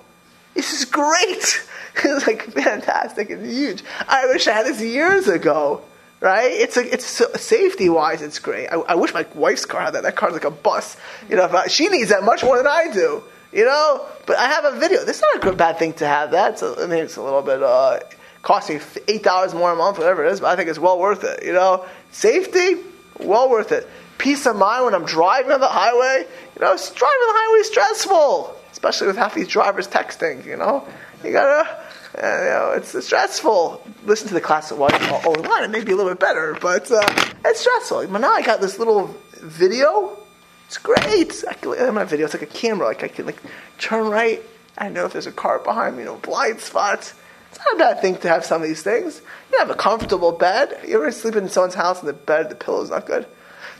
[0.54, 1.68] This is great.
[1.98, 3.30] it's like fantastic.
[3.30, 3.84] It's huge.
[4.08, 5.84] I wish I had this years ago
[6.22, 6.50] right?
[6.50, 7.06] It's a, it's
[7.40, 8.68] safety wise, it's great.
[8.70, 10.04] I, I, wish my wife's car had that.
[10.04, 10.98] That car's like a bus.
[11.30, 13.22] You know, I, she needs that much more than I do.
[13.56, 15.06] You know, but I have a video.
[15.06, 16.60] This is not a good bad thing to have that.
[16.60, 18.00] So I mean, it's a little bit uh,
[18.42, 20.42] costing eight dollars more a month, whatever it is.
[20.42, 21.46] But I think it's well worth it.
[21.46, 22.76] You know, safety,
[23.18, 23.90] well worth it.
[24.18, 26.28] Peace of mind when I'm driving on the highway.
[26.56, 30.46] You know, driving on the highway is stressful, especially with half these drivers texting.
[30.46, 30.86] You know,
[31.24, 31.80] you gotta
[32.22, 33.88] uh, you know, it's, stressful.
[34.04, 36.92] Listen to the class at oh, online, it may be a little bit better, but
[36.92, 37.02] uh,
[37.46, 38.08] it's stressful.
[38.08, 40.18] But now I got this little video.
[40.68, 41.44] It's great.
[41.48, 42.26] I can, I'm a video.
[42.26, 42.88] It's like a camera.
[42.88, 43.42] Like I can like
[43.78, 44.42] turn right.
[44.78, 46.04] I know if there's a car behind me.
[46.04, 47.14] You know, blind spots.
[47.52, 49.22] It's not a bad thing to have some of these things.
[49.52, 50.78] You have a comfortable bed.
[50.86, 53.26] You ever sleep in someone's house and the bed, the pillow's not good?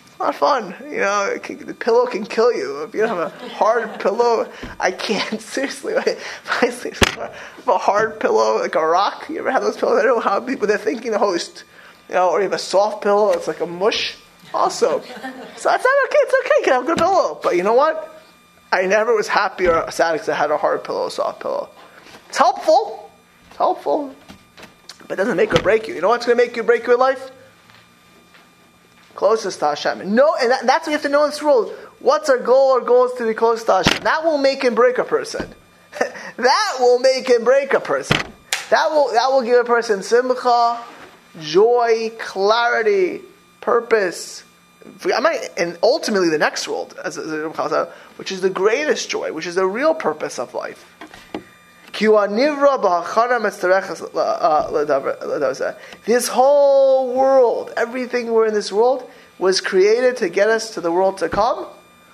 [0.06, 0.74] It's not fun.
[0.90, 2.84] You know, can, the pillow can kill you.
[2.84, 5.42] If you don't have a hard pillow, I can't.
[5.42, 9.76] Seriously, if I sleep with a hard pillow, like a rock, you ever have those
[9.76, 10.00] pillows?
[10.00, 11.66] I don't know how people, they're thinking the host.
[12.08, 14.16] You know, or you have a soft pillow, it's like a mush
[14.54, 15.02] also.
[15.02, 17.40] So it's not okay, it's okay, can have a good pillow.
[17.42, 18.12] But you know what?
[18.72, 21.70] I never was happy or sad because I had a hard pillow, a soft pillow.
[22.30, 23.10] It's helpful.
[23.48, 24.14] It's helpful.
[25.08, 25.96] But it doesn't make or break you.
[25.96, 27.32] You know what's going to make you break your life?
[29.14, 30.14] Closest to Hashem.
[30.14, 31.74] No, and that, that's what you have to know in this world.
[32.00, 32.74] What's our goal?
[32.74, 34.04] Our goal is to be close to Hashem.
[34.04, 35.54] That will make and break a person.
[36.38, 38.18] that will make and break a person.
[38.72, 40.84] That will, that will give a person simcha,
[41.40, 43.22] joy, clarity,
[43.66, 44.44] purpose.
[45.58, 46.94] And ultimately the next world,
[48.18, 50.86] which is the greatest joy, which is the real purpose of life.
[52.00, 52.14] Uh,
[55.34, 55.74] uh,
[56.06, 60.92] this whole world, everything we're in this world, was created to get us to the
[60.92, 61.66] world to come,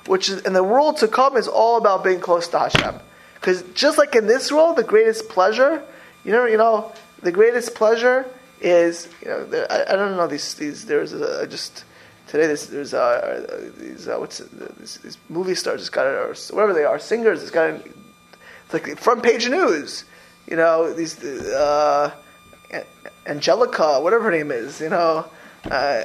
[0.06, 2.96] which is, and the world to come is all about being close to Hashem.
[3.36, 5.84] Because just like in this world, the greatest pleasure,
[6.24, 8.26] you know, you know, the greatest pleasure
[8.62, 10.86] is, you know, there, I, I, don't know these these.
[10.86, 11.84] There's a, just
[12.28, 14.40] today there's there's uh, these uh, what's
[14.80, 17.42] these, these, movie stars just got it or whatever they are singers.
[17.42, 20.06] It's got it's like front page news.
[20.48, 22.12] You know these uh,
[23.26, 24.80] Angelica, whatever her name is.
[24.80, 25.26] You know.
[25.70, 26.04] Uh,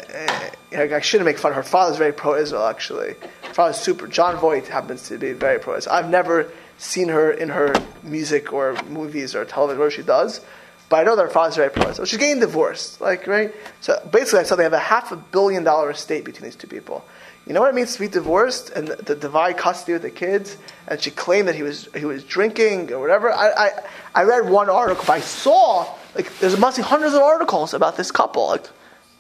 [0.72, 1.52] know, I shouldn't make fun.
[1.52, 3.14] Of her father's very pro-Israel, actually.
[3.42, 4.06] Her father's super.
[4.06, 5.96] Jon Voight happens to be very pro-Israel.
[5.96, 10.40] I've never seen her in her music or movies or television, whatever she does.
[10.88, 11.92] But I know their father's very pro.
[11.92, 13.52] So she's getting divorced, like right.
[13.80, 16.68] So basically, I saw they have a half a billion dollar estate between these two
[16.68, 17.04] people.
[17.46, 20.56] You know what it means to be divorced and the divide custody with the kids?
[20.88, 23.32] And she claimed that he was he was drinking or whatever.
[23.32, 23.70] I, I,
[24.14, 25.12] I read one article.
[25.12, 28.48] I saw like there's must be hundreds of articles about this couple.
[28.48, 28.66] Like,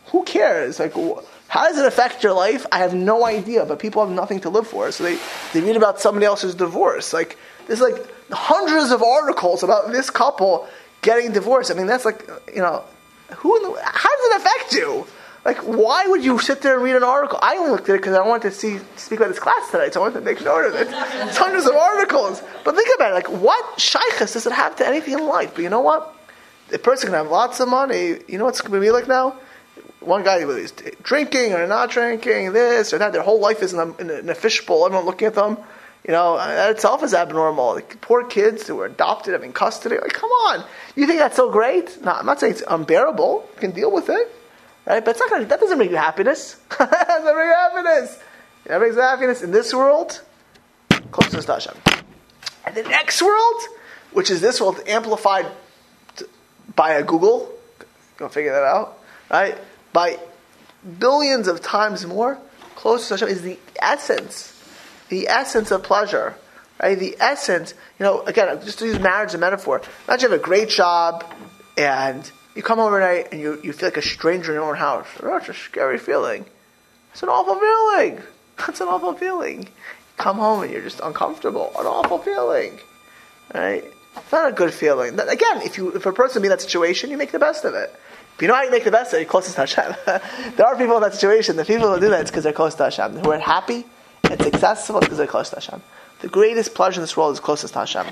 [0.06, 0.80] who cares?
[0.80, 0.94] Like,
[1.48, 2.66] how does it affect your life?
[2.72, 3.64] I have no idea.
[3.64, 5.18] But people have nothing to live for, so they
[5.52, 7.12] they read about somebody else's divorce.
[7.12, 7.94] Like, there's like
[8.30, 10.68] hundreds of articles about this couple
[11.06, 11.70] getting divorced.
[11.70, 12.84] I mean, that's like, you know,
[13.36, 13.58] who?
[13.60, 15.06] The, how does it affect you?
[15.44, 17.38] Like, why would you sit there and read an article?
[17.40, 19.94] I only looked at it because I wanted to see speak about this class tonight,
[19.94, 20.88] so I wanted to make note of it.
[20.90, 22.42] It's hundreds of articles.
[22.64, 25.52] But think about it, like, what shaykhs does it have to anything in life?
[25.54, 26.12] But you know what?
[26.68, 28.16] The person can have lots of money.
[28.26, 29.36] You know what's going to be like now?
[30.00, 33.12] One guy he's drinking or not drinking, this or that.
[33.12, 34.84] Their whole life is in a, in a fishbowl.
[34.86, 35.58] Everyone looking at them.
[36.06, 37.74] You know, that itself is abnormal.
[37.74, 39.96] Like, poor kids who were adopted, having custody.
[39.98, 40.64] Like, come on.
[40.96, 42.02] You think that's so great?
[42.02, 43.48] No, I'm not saying it's unbearable.
[43.54, 44.34] You can deal with it.
[44.86, 45.04] Right?
[45.04, 46.54] But it's not gonna, that doesn't bring you happiness.
[46.78, 48.18] that doesn't bring you happiness.
[48.64, 50.22] That brings happiness in this world,
[51.12, 51.76] closest to Hashem.
[52.64, 53.62] And the next world,
[54.12, 55.46] which is this world amplified
[56.74, 57.48] by a googol,
[58.16, 58.98] go figure that out,
[59.30, 59.56] right?
[59.92, 60.18] By
[60.98, 62.38] billions of times more,
[62.74, 64.56] closest to Hashem is the essence
[65.08, 66.34] the essence of pleasure,
[66.82, 66.98] right?
[66.98, 69.82] The essence, you know, again, just to use marriage as a metaphor.
[70.08, 71.24] Imagine you have a great job
[71.76, 75.06] and you come overnight and you, you feel like a stranger in your own house.
[75.22, 76.44] Oh, that's a scary feeling.
[77.12, 78.22] It's an awful feeling.
[78.58, 79.68] That's an awful feeling.
[80.16, 81.72] Come home and you're just uncomfortable.
[81.78, 82.78] An awful feeling,
[83.54, 83.84] right?
[84.16, 85.18] It's not a good feeling.
[85.20, 87.74] Again, if you if a person be in that situation, you make the best of
[87.74, 87.94] it.
[88.34, 89.94] If you know how you make the best of it, you're closest to Hashem.
[90.56, 91.56] there are people in that situation.
[91.56, 93.18] The people who do that, it's because they're close to Hashem.
[93.18, 93.84] Who are happy
[94.30, 95.82] it's successful because they're close to Hashem.
[96.20, 98.06] The greatest pleasure in this world is closest to Hashem.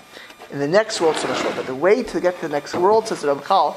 [0.51, 1.55] In the next world, so much more.
[1.55, 3.77] But the way to get to the next world, says Ramchal,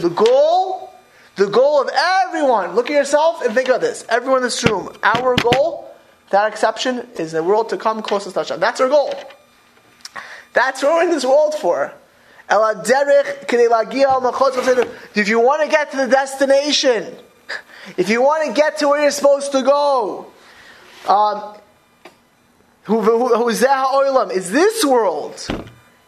[0.00, 0.90] the goal,
[1.36, 4.04] the goal of everyone, look at yourself and think about this.
[4.08, 5.94] Everyone in this room, our goal,
[6.30, 8.58] that exception, is the world to come closest to Hashem.
[8.58, 9.14] That's our goal.
[10.54, 11.92] That's what we're in this world for.
[12.48, 12.88] If
[15.28, 17.14] you want to get to the destination,
[17.96, 20.32] if you want to get to where you're supposed to go,
[21.08, 21.56] um,
[24.30, 25.46] is this world.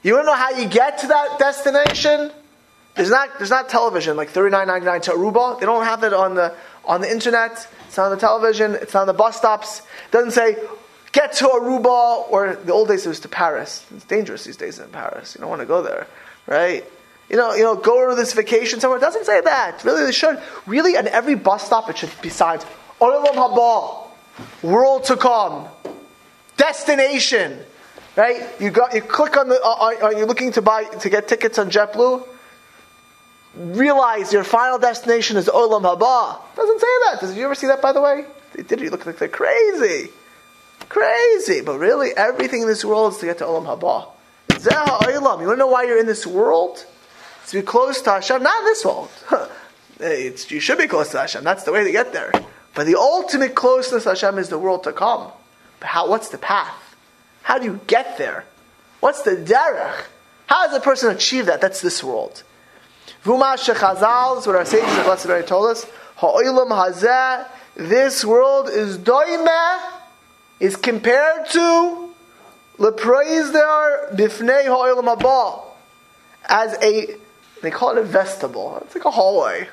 [0.03, 2.31] You want to know how you get to that destination?
[2.95, 5.61] There's not, there's not television like 39.99 to Aruba.
[5.61, 7.69] They don't have it on the, on the internet.
[7.87, 8.75] It's not on the television.
[8.75, 9.81] It's not on the bus stops.
[9.81, 10.57] It doesn't say,
[11.13, 13.85] get to Aruba, or the old days it was to Paris.
[13.95, 15.35] It's dangerous these days in Paris.
[15.35, 16.07] You don't want to go there,
[16.47, 16.85] right?
[17.29, 18.99] you know, you know, go to this vacation somewhere.
[18.99, 19.85] It doesn't say that.
[19.85, 20.41] Really, they should.
[20.67, 22.65] Really, at every bus stop, it should be signed
[23.01, 24.08] Olam haba,
[24.63, 25.67] world to come,
[26.57, 27.61] destination.
[28.17, 28.43] Right?
[28.59, 28.95] You got.
[28.95, 29.61] You click on the.
[29.63, 32.27] Uh, are, are you looking to buy to get tickets on JetBlue?
[33.55, 36.41] Realize your final destination is Olam haba.
[36.57, 37.21] Doesn't say that.
[37.21, 37.81] Did you ever see that?
[37.81, 38.25] By the way,
[38.67, 38.81] did.
[38.81, 40.11] You look like they're crazy,
[40.89, 41.61] crazy.
[41.61, 44.09] But really, everything in this world is to get to Olam haba.
[44.49, 45.41] Zeh ha'olam.
[45.41, 46.85] You want to know why you're in this world?
[47.49, 49.11] To be close to Hashem, not in this world.
[50.01, 51.43] It's, you should be close to Hashem.
[51.43, 52.31] That's the way to get there.
[52.79, 55.33] But the ultimate closeness to Hashem is the world to come.
[55.81, 56.95] But how, what's the path?
[57.43, 58.45] How do you get there?
[59.01, 60.05] What's the derech?
[60.47, 61.61] How does a person achieve that?
[61.61, 62.45] That's this world.
[63.25, 65.87] Vuma shechazal is what our sages of Blessed Mary told us.
[66.19, 67.49] Ha'olam hazeh.
[67.75, 69.81] This world is doime,
[70.61, 72.11] is compared to
[72.79, 75.65] lepraise there bifnei ha'olam haba.
[76.45, 77.17] As a,
[77.61, 78.81] they call it a vestibule.
[78.85, 79.69] It's like a hallway.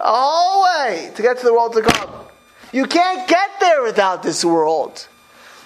[0.00, 2.26] A hallway to get to the world to come.
[2.72, 5.06] You can't get there without this world.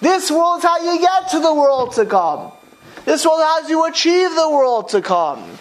[0.01, 2.53] This world is how you get to the world to come.
[3.05, 5.59] This world has you achieve the world to come.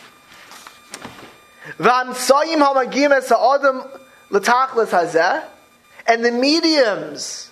[6.08, 7.52] And the mediums,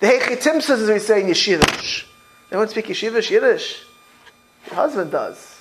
[0.00, 2.04] the hechitimsas, as we say in Yeshivish.
[2.50, 3.30] Anyone speak Yeshivish?
[3.30, 3.82] Yiddish?
[4.66, 5.58] Your husband does.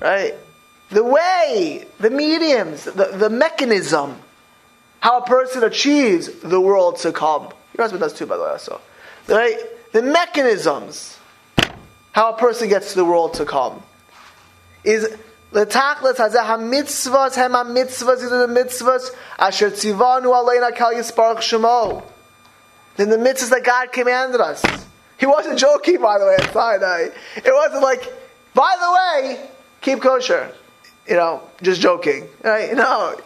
[0.00, 0.34] Right?
[0.90, 4.20] The way, the mediums, the, the mechanism,
[5.02, 7.42] how a person achieves the world to come.
[7.76, 8.80] Your husband does too, by the way, also.
[9.26, 9.58] Right?
[9.90, 11.18] The mechanisms,
[12.12, 13.82] how a person gets to the world to come,
[14.84, 15.08] is
[15.50, 19.10] Letachlis hazeh hamitzvahs hem hamitzvahs these are the mitzvahs
[19.40, 22.04] asher tzivanu aleina kal yisparach shemo.
[22.94, 24.62] Then the mitzvahs that God commanded us.
[25.18, 27.08] He wasn't joking, by the way, at Sinai.
[27.36, 28.04] It wasn't like,
[28.54, 30.54] by the way, keep kosher.
[31.08, 32.28] You know, just joking.
[32.42, 32.72] Right?
[32.76, 33.16] No.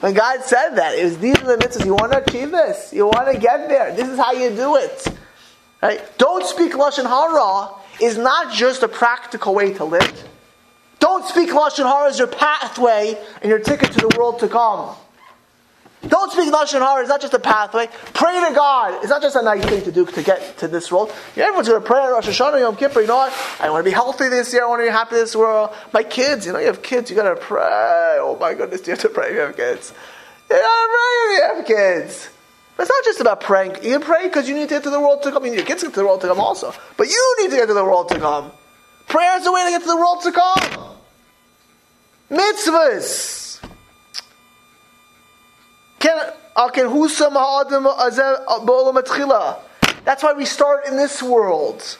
[0.00, 1.84] When God said that, it was these are the mitzvahs.
[1.84, 2.92] You want to achieve this.
[2.92, 3.94] You want to get there.
[3.94, 5.08] This is how you do it.
[5.82, 6.18] Right?
[6.18, 10.28] Don't speak Lashon Hara is not just a practical way to live.
[10.98, 14.96] Don't speak Lashon Hara as your pathway and your ticket to the world to come.
[16.08, 17.00] Don't speak Lashon Hara.
[17.00, 17.88] It's not just a pathway.
[18.12, 19.02] Pray to God.
[19.02, 21.12] It's not just a nice thing to do to get to this world.
[21.36, 23.00] Everyone's going to pray at Rosh Hashanah, Yom Kippur.
[23.00, 23.32] You know what?
[23.60, 24.64] I want to be healthy this year.
[24.64, 25.70] I want to be happy this world.
[25.92, 27.10] My kids, you know, you have kids.
[27.10, 28.18] You got to pray.
[28.20, 29.92] Oh my goodness, you have to pray if you have kids.
[30.50, 32.28] You got to pray if you have kids.
[32.76, 33.76] But it's not just about praying.
[33.84, 35.44] You pray because you need to get to the world to come.
[35.44, 36.74] You need your kids get to the world to come also.
[36.96, 38.50] But you need to get to the world to come.
[39.06, 40.96] Prayer is the way to get to the world to come.
[42.30, 43.43] Mitzvahs.
[50.04, 51.98] That's why we start in this world.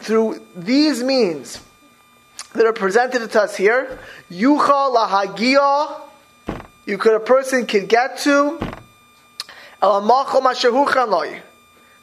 [0.00, 1.60] Through these means
[2.54, 3.98] that are presented to us here,
[4.30, 4.58] you
[6.98, 8.58] could a person could get to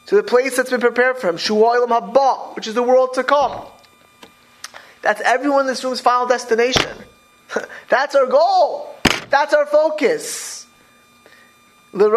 [0.06, 1.34] to the place that's been prepared for him,
[2.54, 3.66] which is the world to come.
[5.02, 6.90] That's everyone in this room's final destination.
[7.88, 8.94] That's our goal.
[9.30, 10.66] That's our focus.
[11.92, 12.10] Right?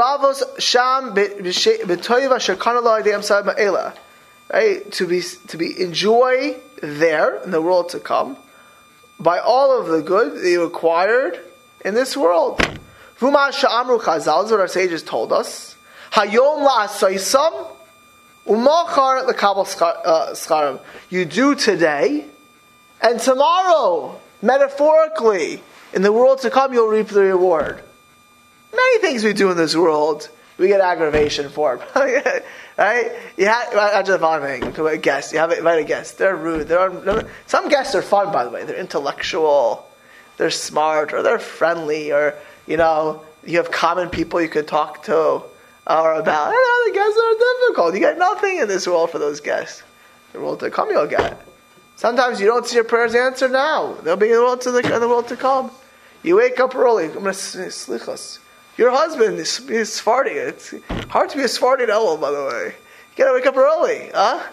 [4.92, 8.38] To be, to be enjoy there in the world to come
[9.20, 11.40] by all of the good that you acquired
[11.86, 12.60] in this world.
[13.20, 15.76] Vuma sha'amru chazal is what our sages told us.
[16.12, 16.66] Hayom
[18.48, 19.28] umachar.
[20.04, 20.78] Uh,
[21.10, 22.26] you do today
[23.02, 25.62] and tomorrow Metaphorically,
[25.94, 27.82] in the world to come, you'll reap the reward.
[28.74, 31.82] Many things we do in this world, we get aggravation for.
[31.96, 33.12] right?
[33.38, 34.88] You have, imagine the thing.
[34.88, 35.34] A guest.
[35.34, 36.18] You have invite a guest.
[36.18, 36.68] They're rude.
[36.68, 38.64] They're, some guests are fun, by the way.
[38.64, 39.88] They're intellectual.
[40.38, 45.04] They're smart, or they're friendly, or you know, you have common people you can talk
[45.04, 45.44] to
[45.88, 46.48] uh, or about.
[46.48, 47.94] And other guests are difficult.
[47.94, 49.84] You get nothing in this world for those guests.
[50.34, 51.40] The world to come, you'll get.
[52.02, 53.94] Sometimes you don't see your prayers answered now.
[53.94, 55.70] They'll be in the world to, the, the world to come.
[56.24, 57.06] You wake up early.
[57.06, 58.40] I'm going to.
[58.76, 60.32] Your husband is, is Sephardi.
[60.32, 60.74] It's
[61.10, 62.74] hard to be a Sephardi Elul, by the way.
[63.12, 64.44] You got to wake up early, huh?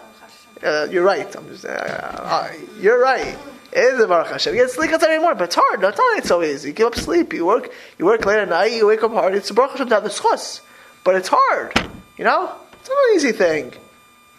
[0.61, 1.35] Uh, you're right.
[1.35, 1.65] I'm just.
[1.65, 3.35] Uh, uh, you're right.
[3.71, 4.53] It is a Baruch Hashem.
[4.53, 5.81] You get slichas every morning, but it's hard.
[5.81, 6.67] Not it's so easy.
[6.67, 7.33] You give up sleep.
[7.33, 7.71] You work.
[7.97, 8.73] You work late at night.
[8.73, 9.33] You wake up hard.
[9.33, 10.61] It's a Baruch Hashem to have the
[11.03, 11.73] but it's hard.
[12.15, 13.73] You know, it's not an easy thing.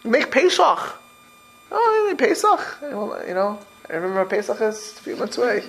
[0.04, 0.99] You make Pesach.
[1.70, 2.78] Oh, Pesach.
[2.82, 2.90] You
[3.34, 5.62] know, I remember Pesach is a few months away.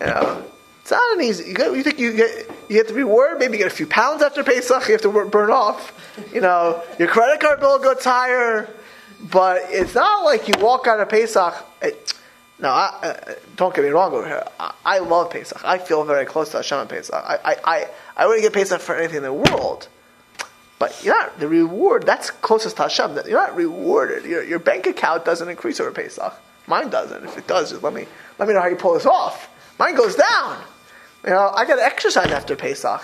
[0.00, 0.44] You know,
[0.80, 1.48] it's not an easy.
[1.50, 3.38] You, get, you think you get you get the reward?
[3.38, 4.86] Maybe you get a few pounds after Pesach.
[4.86, 5.92] You have to burn off.
[6.32, 8.68] You know, your credit card bill goes higher.
[9.30, 11.54] But it's not like you walk out of Pesach.
[11.80, 12.12] It,
[12.58, 14.46] no, I, uh, don't get me wrong over here.
[14.60, 15.64] I, I, love Pesach.
[15.64, 17.14] I feel very close to Hashem on Pesach.
[17.14, 19.88] I, I, I, I wouldn't get Pesach for anything in the world.
[20.84, 22.04] But you're not the reward.
[22.04, 23.18] That's closest to Hashem.
[23.26, 24.26] You're not rewarded.
[24.26, 26.34] Your, your bank account doesn't increase over Pesach.
[26.66, 27.24] Mine doesn't.
[27.24, 28.06] If it does, just let me
[28.38, 29.48] let me know how you pull this off.
[29.78, 30.62] Mine goes down.
[31.24, 33.02] You know, I got to exercise after Pesach.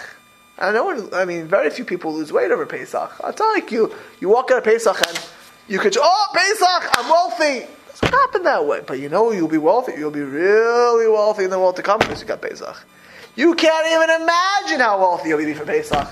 [0.59, 1.09] I know.
[1.15, 3.13] I mean, very few people lose weight over Pesach.
[3.25, 5.19] It's not like you you walk out of Pesach and
[5.67, 7.65] You could, oh, Pesach, I'm wealthy.
[7.65, 8.83] It doesn't happen that way.
[8.87, 9.93] But you know you'll be wealthy.
[9.97, 12.85] You'll be really wealthy in the world to come because you got Pesach.
[13.37, 16.09] You can't even imagine how wealthy you'll be for Pesach.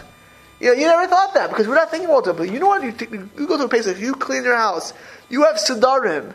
[0.61, 2.36] You, know, you never thought that because we're not thinking about it.
[2.36, 2.82] But you know what?
[2.82, 4.92] You, t- you go to a Pesach, you clean your house,
[5.28, 6.34] you have Sidarim.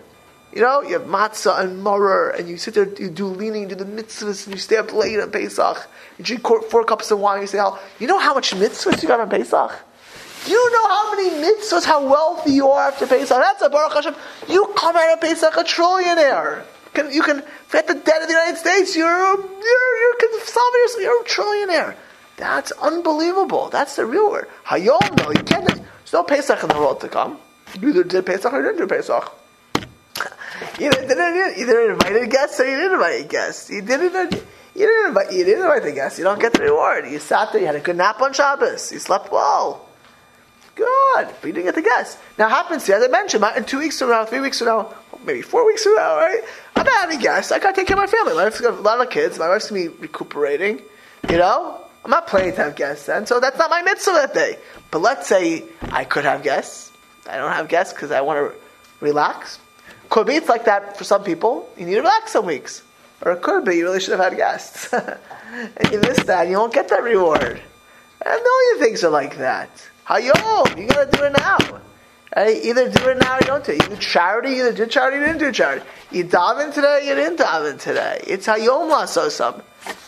[0.53, 3.69] You know, you have matzah and maror, and you sit there, you do leaning, you
[3.69, 5.89] do the mitzvahs, and you stay up late on Pesach.
[6.19, 9.07] You drink four cups of wine, you say, oh, you know how much mitzvahs you
[9.07, 9.71] got on Pesach?
[10.45, 13.35] You know how many mitzvahs, how wealthy you are after Pesach?
[13.35, 14.15] That's a Baruch Hashem.
[14.47, 16.63] You come out of Pesach a trillionaire.
[16.93, 17.41] Can, you can,
[17.73, 21.95] at the debt of the United States, you're, you're, you're, you're, you're a trillionaire.
[22.43, 23.69] That's unbelievable.
[23.69, 24.49] That's the real word.
[24.65, 27.37] Hayom, no, you can't, there's no Pesach in the world to come.
[27.79, 29.31] You either did Pesach or you didn't do Pesach.
[30.77, 33.69] You didn't, either invited guests or you didn't invite guests.
[33.69, 34.33] You didn't,
[34.75, 36.19] you didn't invite, you didn't invite the guests.
[36.19, 37.07] You don't get the reward.
[37.07, 38.91] You sat there, you had a good nap on Shabbos.
[38.91, 39.87] You slept well.
[40.75, 42.21] Good, but you didn't get the guests.
[42.37, 44.93] Now, happens to, as I mentioned, in two weeks from now, three weeks from now,
[45.25, 46.41] maybe four weeks from now, right?
[46.75, 47.53] I'm not having guests.
[47.53, 48.33] I gotta take care of my family.
[48.33, 49.39] My wife's got a lot of kids.
[49.39, 50.81] My wife's gonna be recuperating.
[51.29, 54.33] You know, I'm not planning to have guests then, so that's not my mitzvah that
[54.33, 54.57] day.
[54.91, 56.91] But let's say I could have guests.
[57.29, 58.59] I don't have guests because I want to
[58.99, 59.59] relax.
[60.09, 61.69] Could be it's like that for some people.
[61.77, 62.83] You need to relax some weeks.
[63.21, 64.91] Or it could be you really should have had guests.
[64.93, 67.61] and you missed that, and you won't get that reward.
[68.25, 69.69] And million things are like that.
[70.07, 71.57] Hayom, you gotta do it now.
[72.35, 72.63] Right?
[72.63, 73.83] Either do it now or don't do it.
[73.83, 75.85] You do charity, you either did charity, you didn't do charity.
[76.11, 78.21] You daven today, you didn't daven today.
[78.27, 79.61] It's hayom lasosam.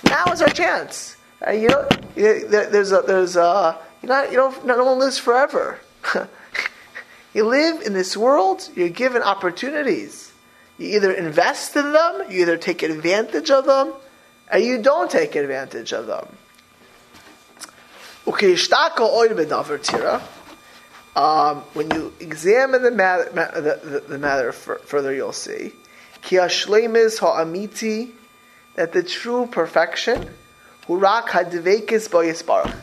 [0.09, 1.14] Now is our chance.
[1.45, 1.61] Right?
[1.61, 5.79] You know, there's a, there's a, you know, you don't, no one lives forever.
[7.33, 10.31] you live in this world, you're given opportunities.
[10.77, 13.93] You either invest in them, you either take advantage of them,
[14.51, 16.27] or you don't take advantage of them.
[21.15, 25.71] Um, when you examine the matter, the, the, the matter further, you'll see
[27.19, 28.11] ha'amiti
[28.75, 30.29] that the true perfection
[30.87, 32.75] hurak hadvekis boyisbarach.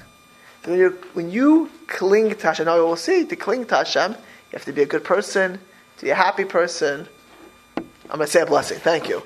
[0.64, 4.12] When you when you cling to Hashem, now we will see to cling to Hashem,
[4.12, 4.18] you
[4.53, 5.59] have to be a good person,
[5.98, 7.09] to be a happy person.
[7.76, 8.78] I'm going to say a blessing.
[8.78, 9.22] Thank you.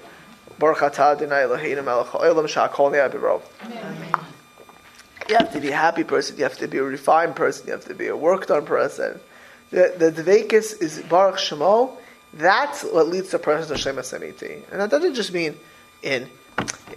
[0.58, 2.12] Baruch atah Adonai Eloheinu melech.
[5.28, 6.36] You have to be a happy person.
[6.36, 7.66] You have to be a refined person.
[7.66, 9.18] You have to be a worked on person.
[9.70, 11.96] The the is baruch shemo.
[12.32, 14.62] That's what leads to a person to Shem Samiti.
[14.70, 15.56] And that doesn't just mean
[16.02, 16.28] in,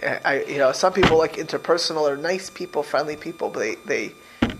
[0.02, 4.12] I, you know, some people like interpersonal or nice people, friendly people, but they, they,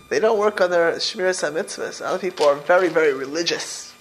[0.09, 2.05] they don't work on their Shmiras and mitzvahs.
[2.05, 3.95] Other people are very, very religious.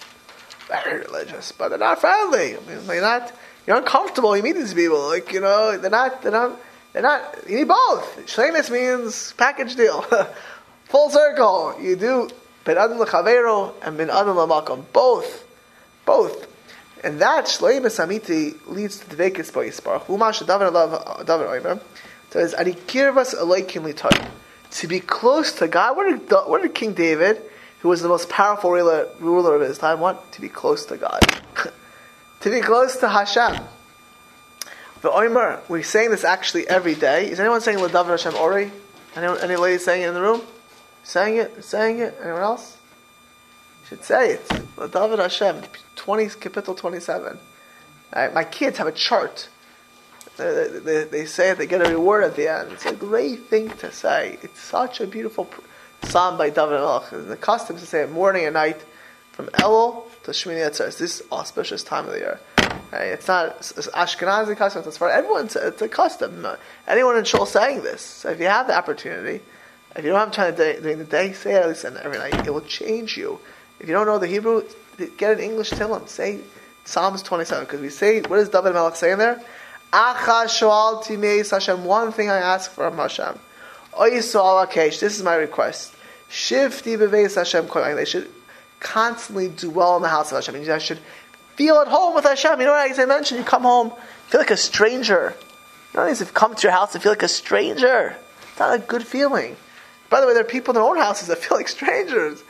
[0.68, 2.56] Very religious, but they're not friendly.
[2.56, 3.32] I mean, they're not,
[3.66, 4.36] you're uncomfortable.
[4.36, 6.60] You meet these people, like, you know, they're not, they're not,
[6.92, 8.26] they're not, you need both.
[8.26, 10.02] Shlemis means package deal.
[10.86, 11.76] Full circle.
[11.80, 12.28] You do
[12.64, 14.84] ben adam lechavero and ben adam lamakom.
[14.92, 15.46] Both.
[16.04, 16.49] Both.
[17.02, 20.04] And that shleimus amiti leads to dvekis by yisparach.
[20.04, 21.80] Umash davar alav davar oimer.
[22.30, 24.28] Says ani kirvas aleikim litoy.
[24.72, 25.96] To be close to God.
[25.96, 27.42] What did, what did King David,
[27.80, 30.32] who was the most powerful ruler, ruler of his time, want?
[30.32, 31.20] To be close to God.
[32.40, 33.62] to be close to Hashem.
[35.00, 37.30] The Omer, we're saying this actually every day.
[37.30, 38.70] Is anyone saying Ladav Hashem Ori?
[39.16, 40.42] Anyone, any lady saying it in the room?
[41.02, 41.64] Saying it?
[41.64, 42.16] Saying it?
[42.20, 42.76] Anyone else?
[43.90, 44.48] Should say it.
[44.76, 45.62] Ladav Hashem,
[45.96, 47.36] 20, capital 27.
[48.14, 49.48] Right, my kids have a chart.
[50.36, 52.70] They, they, they, say it, they get a reward at the end.
[52.70, 54.38] It's a great thing to say.
[54.42, 55.50] It's such a beautiful
[56.04, 57.10] psalm by David Melech.
[57.10, 58.80] The custom to say it morning and night
[59.32, 60.96] from Elul to Shmini Atzeres.
[60.96, 62.40] This auspicious time of the year.
[62.92, 64.84] It's not it's Ashkenazi custom.
[64.86, 65.46] It's for everyone.
[65.46, 66.46] It's, it's a custom.
[66.86, 68.02] Anyone in Shul saying this.
[68.02, 69.40] So if you have the opportunity,
[69.96, 72.46] if you don't have time during the day, say it at least every night.
[72.46, 73.40] It will change you.
[73.80, 74.62] If you don't know the Hebrew,
[75.16, 76.06] get an English Tehillim.
[76.08, 76.40] Say
[76.84, 79.40] Psalms 27 because we say what does David Melech say in there?
[79.92, 81.84] Hashem.
[81.84, 83.38] One thing I ask from Hashem.
[83.98, 84.34] This
[85.02, 85.94] is my request.
[86.30, 87.66] Shifti beveis Hashem.
[87.96, 88.30] They should
[88.78, 90.70] constantly do well in the house of Hashem.
[90.70, 91.00] I should
[91.56, 92.60] feel at home with Hashem.
[92.60, 92.98] You know what?
[92.98, 93.92] I mentioned, you come home,
[94.28, 95.34] feel like a stranger.
[95.92, 98.16] You know, what if you come to your house and feel like a stranger,
[98.50, 99.56] it's not a good feeling.
[100.08, 102.42] By the way, there are people in their own houses that feel like strangers.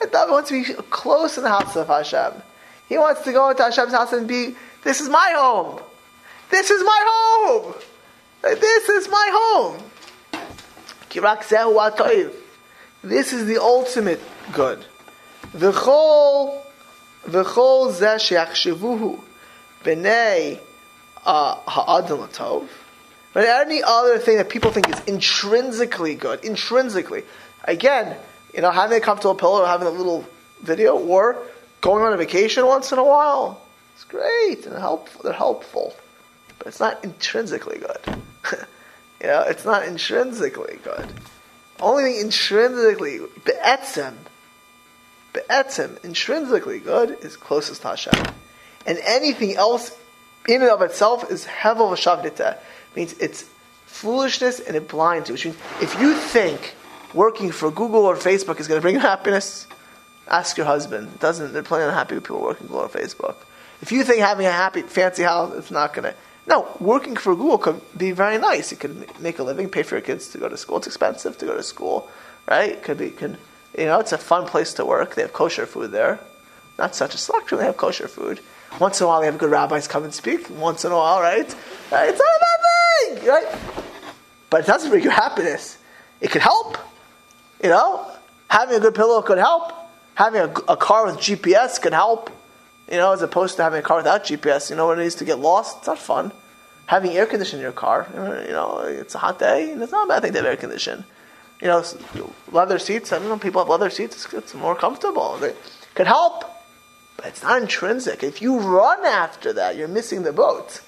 [0.00, 2.42] And David wants to be close in the house of Hashem.
[2.88, 5.80] He wants to go into Hashem's house and be, this is my home.
[6.50, 7.74] This is my home.
[8.42, 9.82] This is my home.
[13.02, 14.20] This is the ultimate
[14.52, 14.84] good.
[15.52, 16.62] The whole
[17.26, 19.20] V'chol zeh she'achshevuhu
[19.82, 20.60] b'nei
[21.24, 22.68] uh, ha'adam latov.
[23.32, 27.24] But any other thing that people think is intrinsically good, intrinsically,
[27.64, 28.16] again,
[28.54, 30.26] you know, having a comfortable pillow having a little
[30.62, 31.42] video, or
[31.80, 33.62] going on a vacation once in a while,
[33.94, 35.22] it's great and helpful.
[35.22, 35.94] They're helpful,
[36.58, 37.98] but it's not intrinsically good.
[39.20, 41.12] you know, it's not intrinsically good.
[41.80, 44.14] Only thing intrinsically be'etzem,
[45.32, 48.34] be'etzem, intrinsically good is closest to Hashem,
[48.86, 49.96] and anything else
[50.48, 52.58] in and of itself is hevel v'shavdita.
[52.94, 53.44] Means it's
[53.84, 55.34] foolishness and it blinds you.
[55.34, 56.74] Which means if you think
[57.16, 59.66] working for Google or Facebook is going to bring you happiness,
[60.28, 61.08] ask your husband.
[61.14, 61.52] It doesn't.
[61.52, 63.36] They're plenty unhappy with people working for Google or Facebook.
[63.82, 66.14] If you think having a happy, fancy house, is not going to.
[66.46, 68.70] No, working for Google could be very nice.
[68.70, 70.76] You could make a living, pay for your kids to go to school.
[70.76, 72.08] It's expensive to go to school,
[72.48, 72.70] right?
[72.70, 73.36] It could be, could,
[73.76, 75.16] you know, it's a fun place to work.
[75.16, 76.20] They have kosher food there.
[76.78, 77.58] Not such a selection.
[77.58, 78.40] They have kosher food.
[78.78, 80.48] Once in a while, they have good rabbis come and speak.
[80.50, 81.54] Once in a while, right?
[81.90, 82.10] right?
[82.10, 83.82] It's not a bad thing, right?
[84.50, 85.78] But it doesn't bring you happiness.
[86.20, 86.78] It could help.
[87.62, 88.10] You know,
[88.48, 89.72] having a good pillow could help.
[90.14, 92.30] Having a, a car with GPS could help.
[92.90, 94.70] You know, as opposed to having a car without GPS.
[94.70, 96.32] You know, when it is to get lost, it's not fun.
[96.86, 100.04] Having air conditioning in your car, you know, it's a hot day, and it's not
[100.04, 101.04] a bad thing to have air conditioning.
[101.60, 101.84] You know,
[102.52, 103.12] leather seats.
[103.12, 103.38] I don't know.
[103.38, 104.24] People have leather seats.
[104.24, 105.42] It's, it's more comfortable.
[105.42, 105.56] It
[105.94, 106.44] could help,
[107.16, 108.22] but it's not intrinsic.
[108.22, 110.80] If you run after that, you're missing the boat.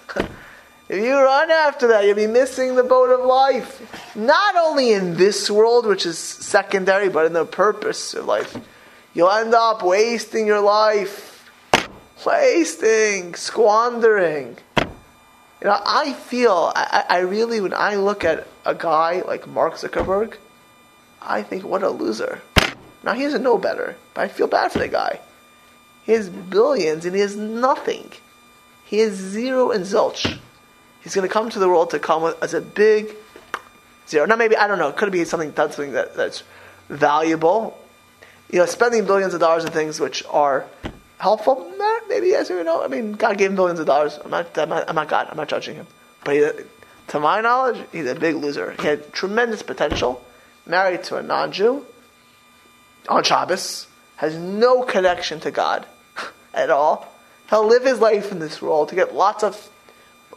[0.89, 4.17] If you run after that, you'll be missing the boat of life.
[4.17, 8.57] Not only in this world, which is secondary, but in the purpose of life.
[9.13, 11.51] You'll end up wasting your life.
[12.25, 14.57] Wasting, squandering.
[14.79, 19.75] You know, I feel, I, I really, when I look at a guy like Mark
[19.75, 20.35] Zuckerberg,
[21.21, 22.41] I think, what a loser.
[23.05, 25.21] Now, he doesn't know better, but I feel bad for the guy.
[26.05, 28.11] He has billions and he has nothing.
[28.85, 30.39] He has zero and zilch.
[31.09, 33.17] He's going to come to the world to come as a big
[34.07, 34.27] zero.
[34.27, 36.43] Now, maybe, I don't know, it could be something, something that, that's
[36.91, 37.79] valuable.
[38.51, 40.67] You know, spending billions of dollars on things which are
[41.17, 41.73] helpful,
[42.11, 44.19] maybe, as you know, I mean, God gave him billions of dollars.
[44.23, 45.87] I'm not, I'm not, I'm not God, I'm not judging him.
[46.25, 46.47] But he,
[47.07, 48.73] to my knowledge, he's a big loser.
[48.79, 50.23] He had tremendous potential,
[50.67, 51.87] married to a non Jew
[53.09, 53.87] on Shabbos,
[54.17, 55.87] has no connection to God
[56.53, 57.11] at all.
[57.49, 59.71] He'll live his life in this world to get lots of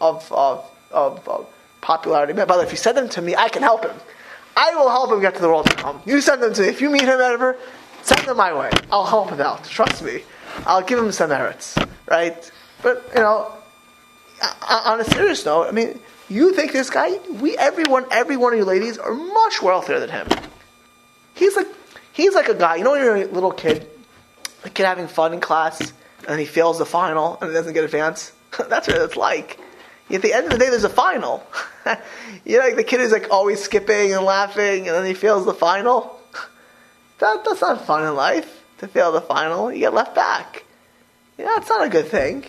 [0.01, 1.47] of, of, of, of
[1.79, 2.33] popularity.
[2.33, 3.95] Way, if you send them to me, I can help him.
[4.57, 6.01] I will help him get to the world to come.
[6.05, 6.67] You send them to me.
[6.67, 7.57] If you meet him ever,
[8.03, 8.69] send them my way.
[8.91, 9.63] I'll help him out.
[9.63, 10.23] Trust me.
[10.65, 11.77] I'll give him some merits,
[12.07, 12.51] right?
[12.83, 13.53] But you know,
[14.69, 17.17] on a serious note, I mean, you think this guy?
[17.29, 20.27] We everyone, every one of you ladies are much wealthier than him.
[21.33, 21.67] He's like,
[22.11, 22.75] he's like a guy.
[22.75, 23.87] You know, when you're a little kid,
[24.65, 25.93] a kid having fun in class,
[26.27, 28.33] and he fails the final and he doesn't get advance.
[28.69, 29.59] That's what it's like.
[30.09, 31.45] At the end of the day, there's a final.
[32.45, 35.45] you know, like the kid is like always skipping and laughing, and then he fails
[35.45, 36.19] the final.
[37.19, 39.71] That, that's not fun in life to fail the final.
[39.71, 40.63] You get left back.
[41.37, 42.45] Yeah, it's not a good thing.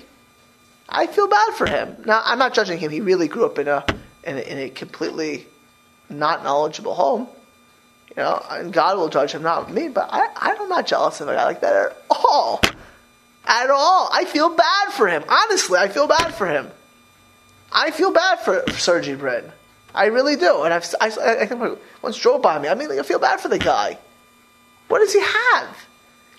[0.89, 1.97] I feel bad for him.
[2.07, 2.91] Now, I'm not judging him.
[2.91, 3.85] He really grew up in a
[4.25, 5.47] in a, in a completely
[6.09, 7.29] not knowledgeable home.
[8.17, 9.89] You know, and God will judge him, not me.
[9.89, 12.61] But I, I'm not jealous of a guy like that at all.
[13.47, 14.11] At all.
[14.13, 15.25] I feel bad for him.
[15.29, 16.71] Honestly, I feel bad for him.
[17.75, 19.51] I feel bad for, Sergey Brin.
[19.95, 20.63] I really do.
[20.63, 21.07] And I've, I,
[21.43, 22.69] I think once drove by me.
[22.69, 23.99] I mean, like, I feel bad for the guy.
[24.89, 25.77] What does he have?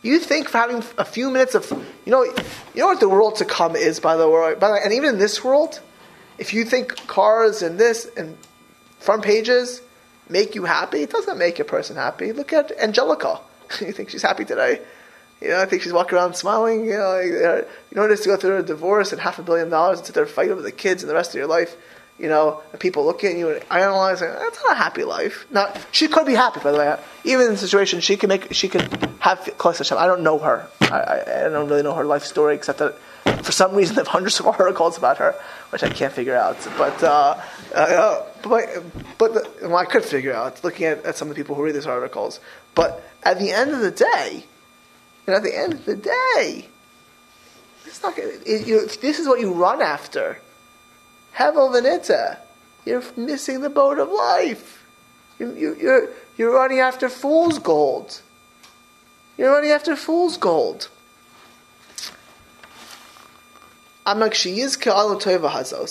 [0.01, 1.69] You think for having a few minutes of,
[2.05, 2.33] you know, you
[2.75, 4.55] know what the world to come is, by the way.
[4.55, 5.79] By the way, and even in this world,
[6.37, 8.37] if you think cars and this and
[8.99, 9.81] front pages
[10.29, 12.33] make you happy, it doesn't make a person happy.
[12.33, 13.39] Look at Angelica.
[13.81, 14.81] you think she's happy today?
[15.43, 16.85] You know, I think she's walking around smiling.
[16.85, 17.65] You know, you
[17.95, 20.25] know, just to go through a divorce and half a billion dollars and sit there
[20.25, 21.75] fighting with the kids and the rest of your life.
[22.17, 24.29] You know, and people looking at you and analyzing.
[24.29, 25.45] That's not a happy life.
[25.51, 26.97] Now, she could be happy, by the way.
[27.25, 28.83] Even in the situation, she can make, she could
[29.19, 29.97] have close to.
[29.97, 30.67] I don't know her.
[30.81, 32.95] I, I, don't really know her life story, except that
[33.43, 35.35] for some reason, there have hundreds of articles about her,
[35.71, 36.57] which I can't figure out.
[36.77, 37.41] But, uh,
[37.73, 38.69] uh, but,
[39.17, 41.63] but the, well, I could figure out looking at, at some of the people who
[41.63, 42.39] read these articles.
[42.75, 44.45] But at the end of the day,
[45.25, 46.67] and at the end of the day,
[47.85, 50.39] it's not it, you, this is what you run after.
[51.35, 52.37] Hevel Venita.
[52.85, 54.85] You're missing the boat of life.
[55.39, 58.21] You, you, you're, you're running after fool's gold.
[59.37, 60.89] You're running after fool's gold.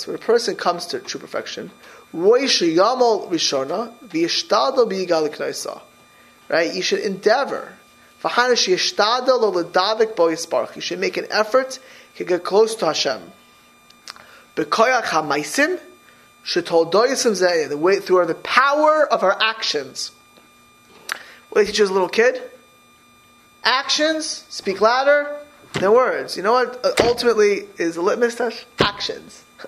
[0.07, 1.71] When a person comes to true perfection,
[2.13, 2.43] Right?
[6.75, 7.73] You should endeavor
[10.77, 11.79] you should make an effort
[12.17, 13.21] to get close to Hashem.
[14.55, 14.65] The
[17.77, 20.13] way through the power of our actions.
[21.49, 22.43] What did he teach as a little kid?
[23.65, 25.39] Actions speak louder
[25.75, 26.37] than words.
[26.37, 28.65] You know what uh, ultimately is a litmus test?
[28.79, 29.45] Actions.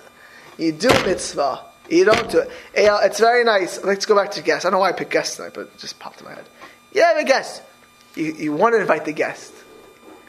[0.57, 2.49] You do a mitzvah, you don't do it.
[2.73, 3.83] It's very nice.
[3.83, 4.63] Let's go back to guests.
[4.63, 6.45] I don't know why I picked guests tonight, but it just popped in my head.
[6.93, 7.61] You have a guest.
[8.15, 9.53] You, you want to invite the guest.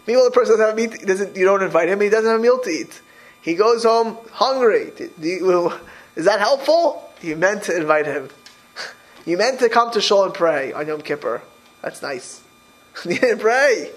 [0.06, 2.38] Meanwhile, the person doesn't have a meat, doesn't, you don't invite him, he doesn't have
[2.38, 3.00] a meal to eat.
[3.42, 4.92] He goes home hungry.
[5.20, 5.72] You,
[6.14, 7.10] is that helpful?
[7.22, 8.30] You meant to invite him.
[9.24, 11.42] You meant to come to shul and pray on Yom Kippur.
[11.82, 12.44] That's nice.
[13.04, 13.90] you didn't pray.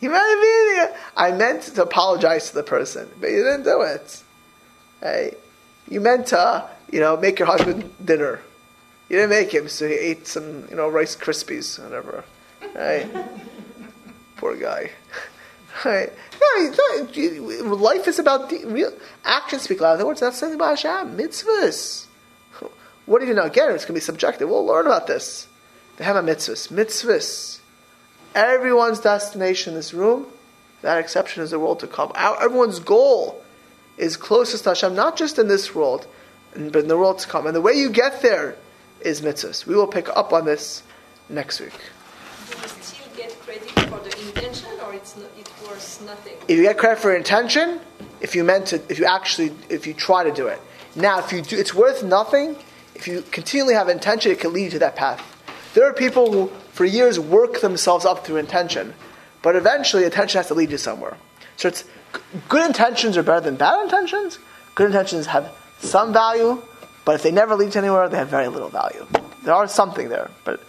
[0.00, 3.82] You might have been I meant to apologize to the person, but you didn't do
[3.82, 4.22] it.
[5.00, 5.34] Hey,
[5.88, 8.40] you meant to, you know, make your husband dinner.
[9.08, 12.24] You didn't make him, so he ate some, you know, Rice Krispies, whatever.
[12.74, 13.08] Hey,
[14.36, 14.90] poor guy.
[15.84, 16.12] Right.
[16.40, 18.92] No, life is about the real
[19.24, 20.20] actions speak louder than words.
[20.20, 21.16] That's something about Hashem.
[21.16, 22.06] Mitzvahs.
[23.06, 23.42] What do you know?
[23.42, 24.48] Again, it's going to be subjective.
[24.48, 25.48] We'll learn about this.
[25.96, 26.68] The Hema mitzvahs.
[26.68, 27.58] Mitzvahs.
[28.34, 30.26] Everyone's destination in this room,
[30.80, 32.12] that exception is the world to come.
[32.14, 33.42] Our, everyone's goal
[33.98, 36.06] is closest to Hashem, not just in this world,
[36.54, 37.46] but in the world to come.
[37.46, 38.56] And the way you get there
[39.00, 39.66] is mitzvahs.
[39.66, 40.82] We will pick up on this
[41.28, 41.78] next week.
[46.12, 46.36] Nothing?
[46.48, 47.80] If you get credit for intention,
[48.20, 50.60] if you meant to, if you actually, if you try to do it.
[50.94, 52.56] Now, if you do, it's worth nothing.
[52.94, 55.20] If you continually have intention, it can lead you to that path.
[55.74, 58.94] There are people who, for years, work themselves up through intention,
[59.40, 61.16] but eventually, intention has to lead you somewhere.
[61.56, 61.84] So it's
[62.48, 64.38] good intentions are better than bad intentions.
[64.74, 65.50] Good intentions have
[65.80, 66.62] some value,
[67.04, 69.06] but if they never lead to anywhere, they have very little value.
[69.42, 70.60] There are something there, but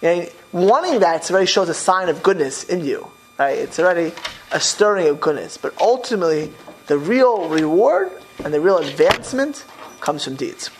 [0.00, 3.10] you know, wanting that already shows a sign of goodness in you.
[3.38, 3.58] Right?
[3.58, 4.12] It's already
[4.52, 5.56] a stirring of goodness.
[5.56, 6.52] But ultimately,
[6.86, 8.12] the real reward
[8.44, 9.64] and the real advancement
[10.00, 10.70] comes from deeds.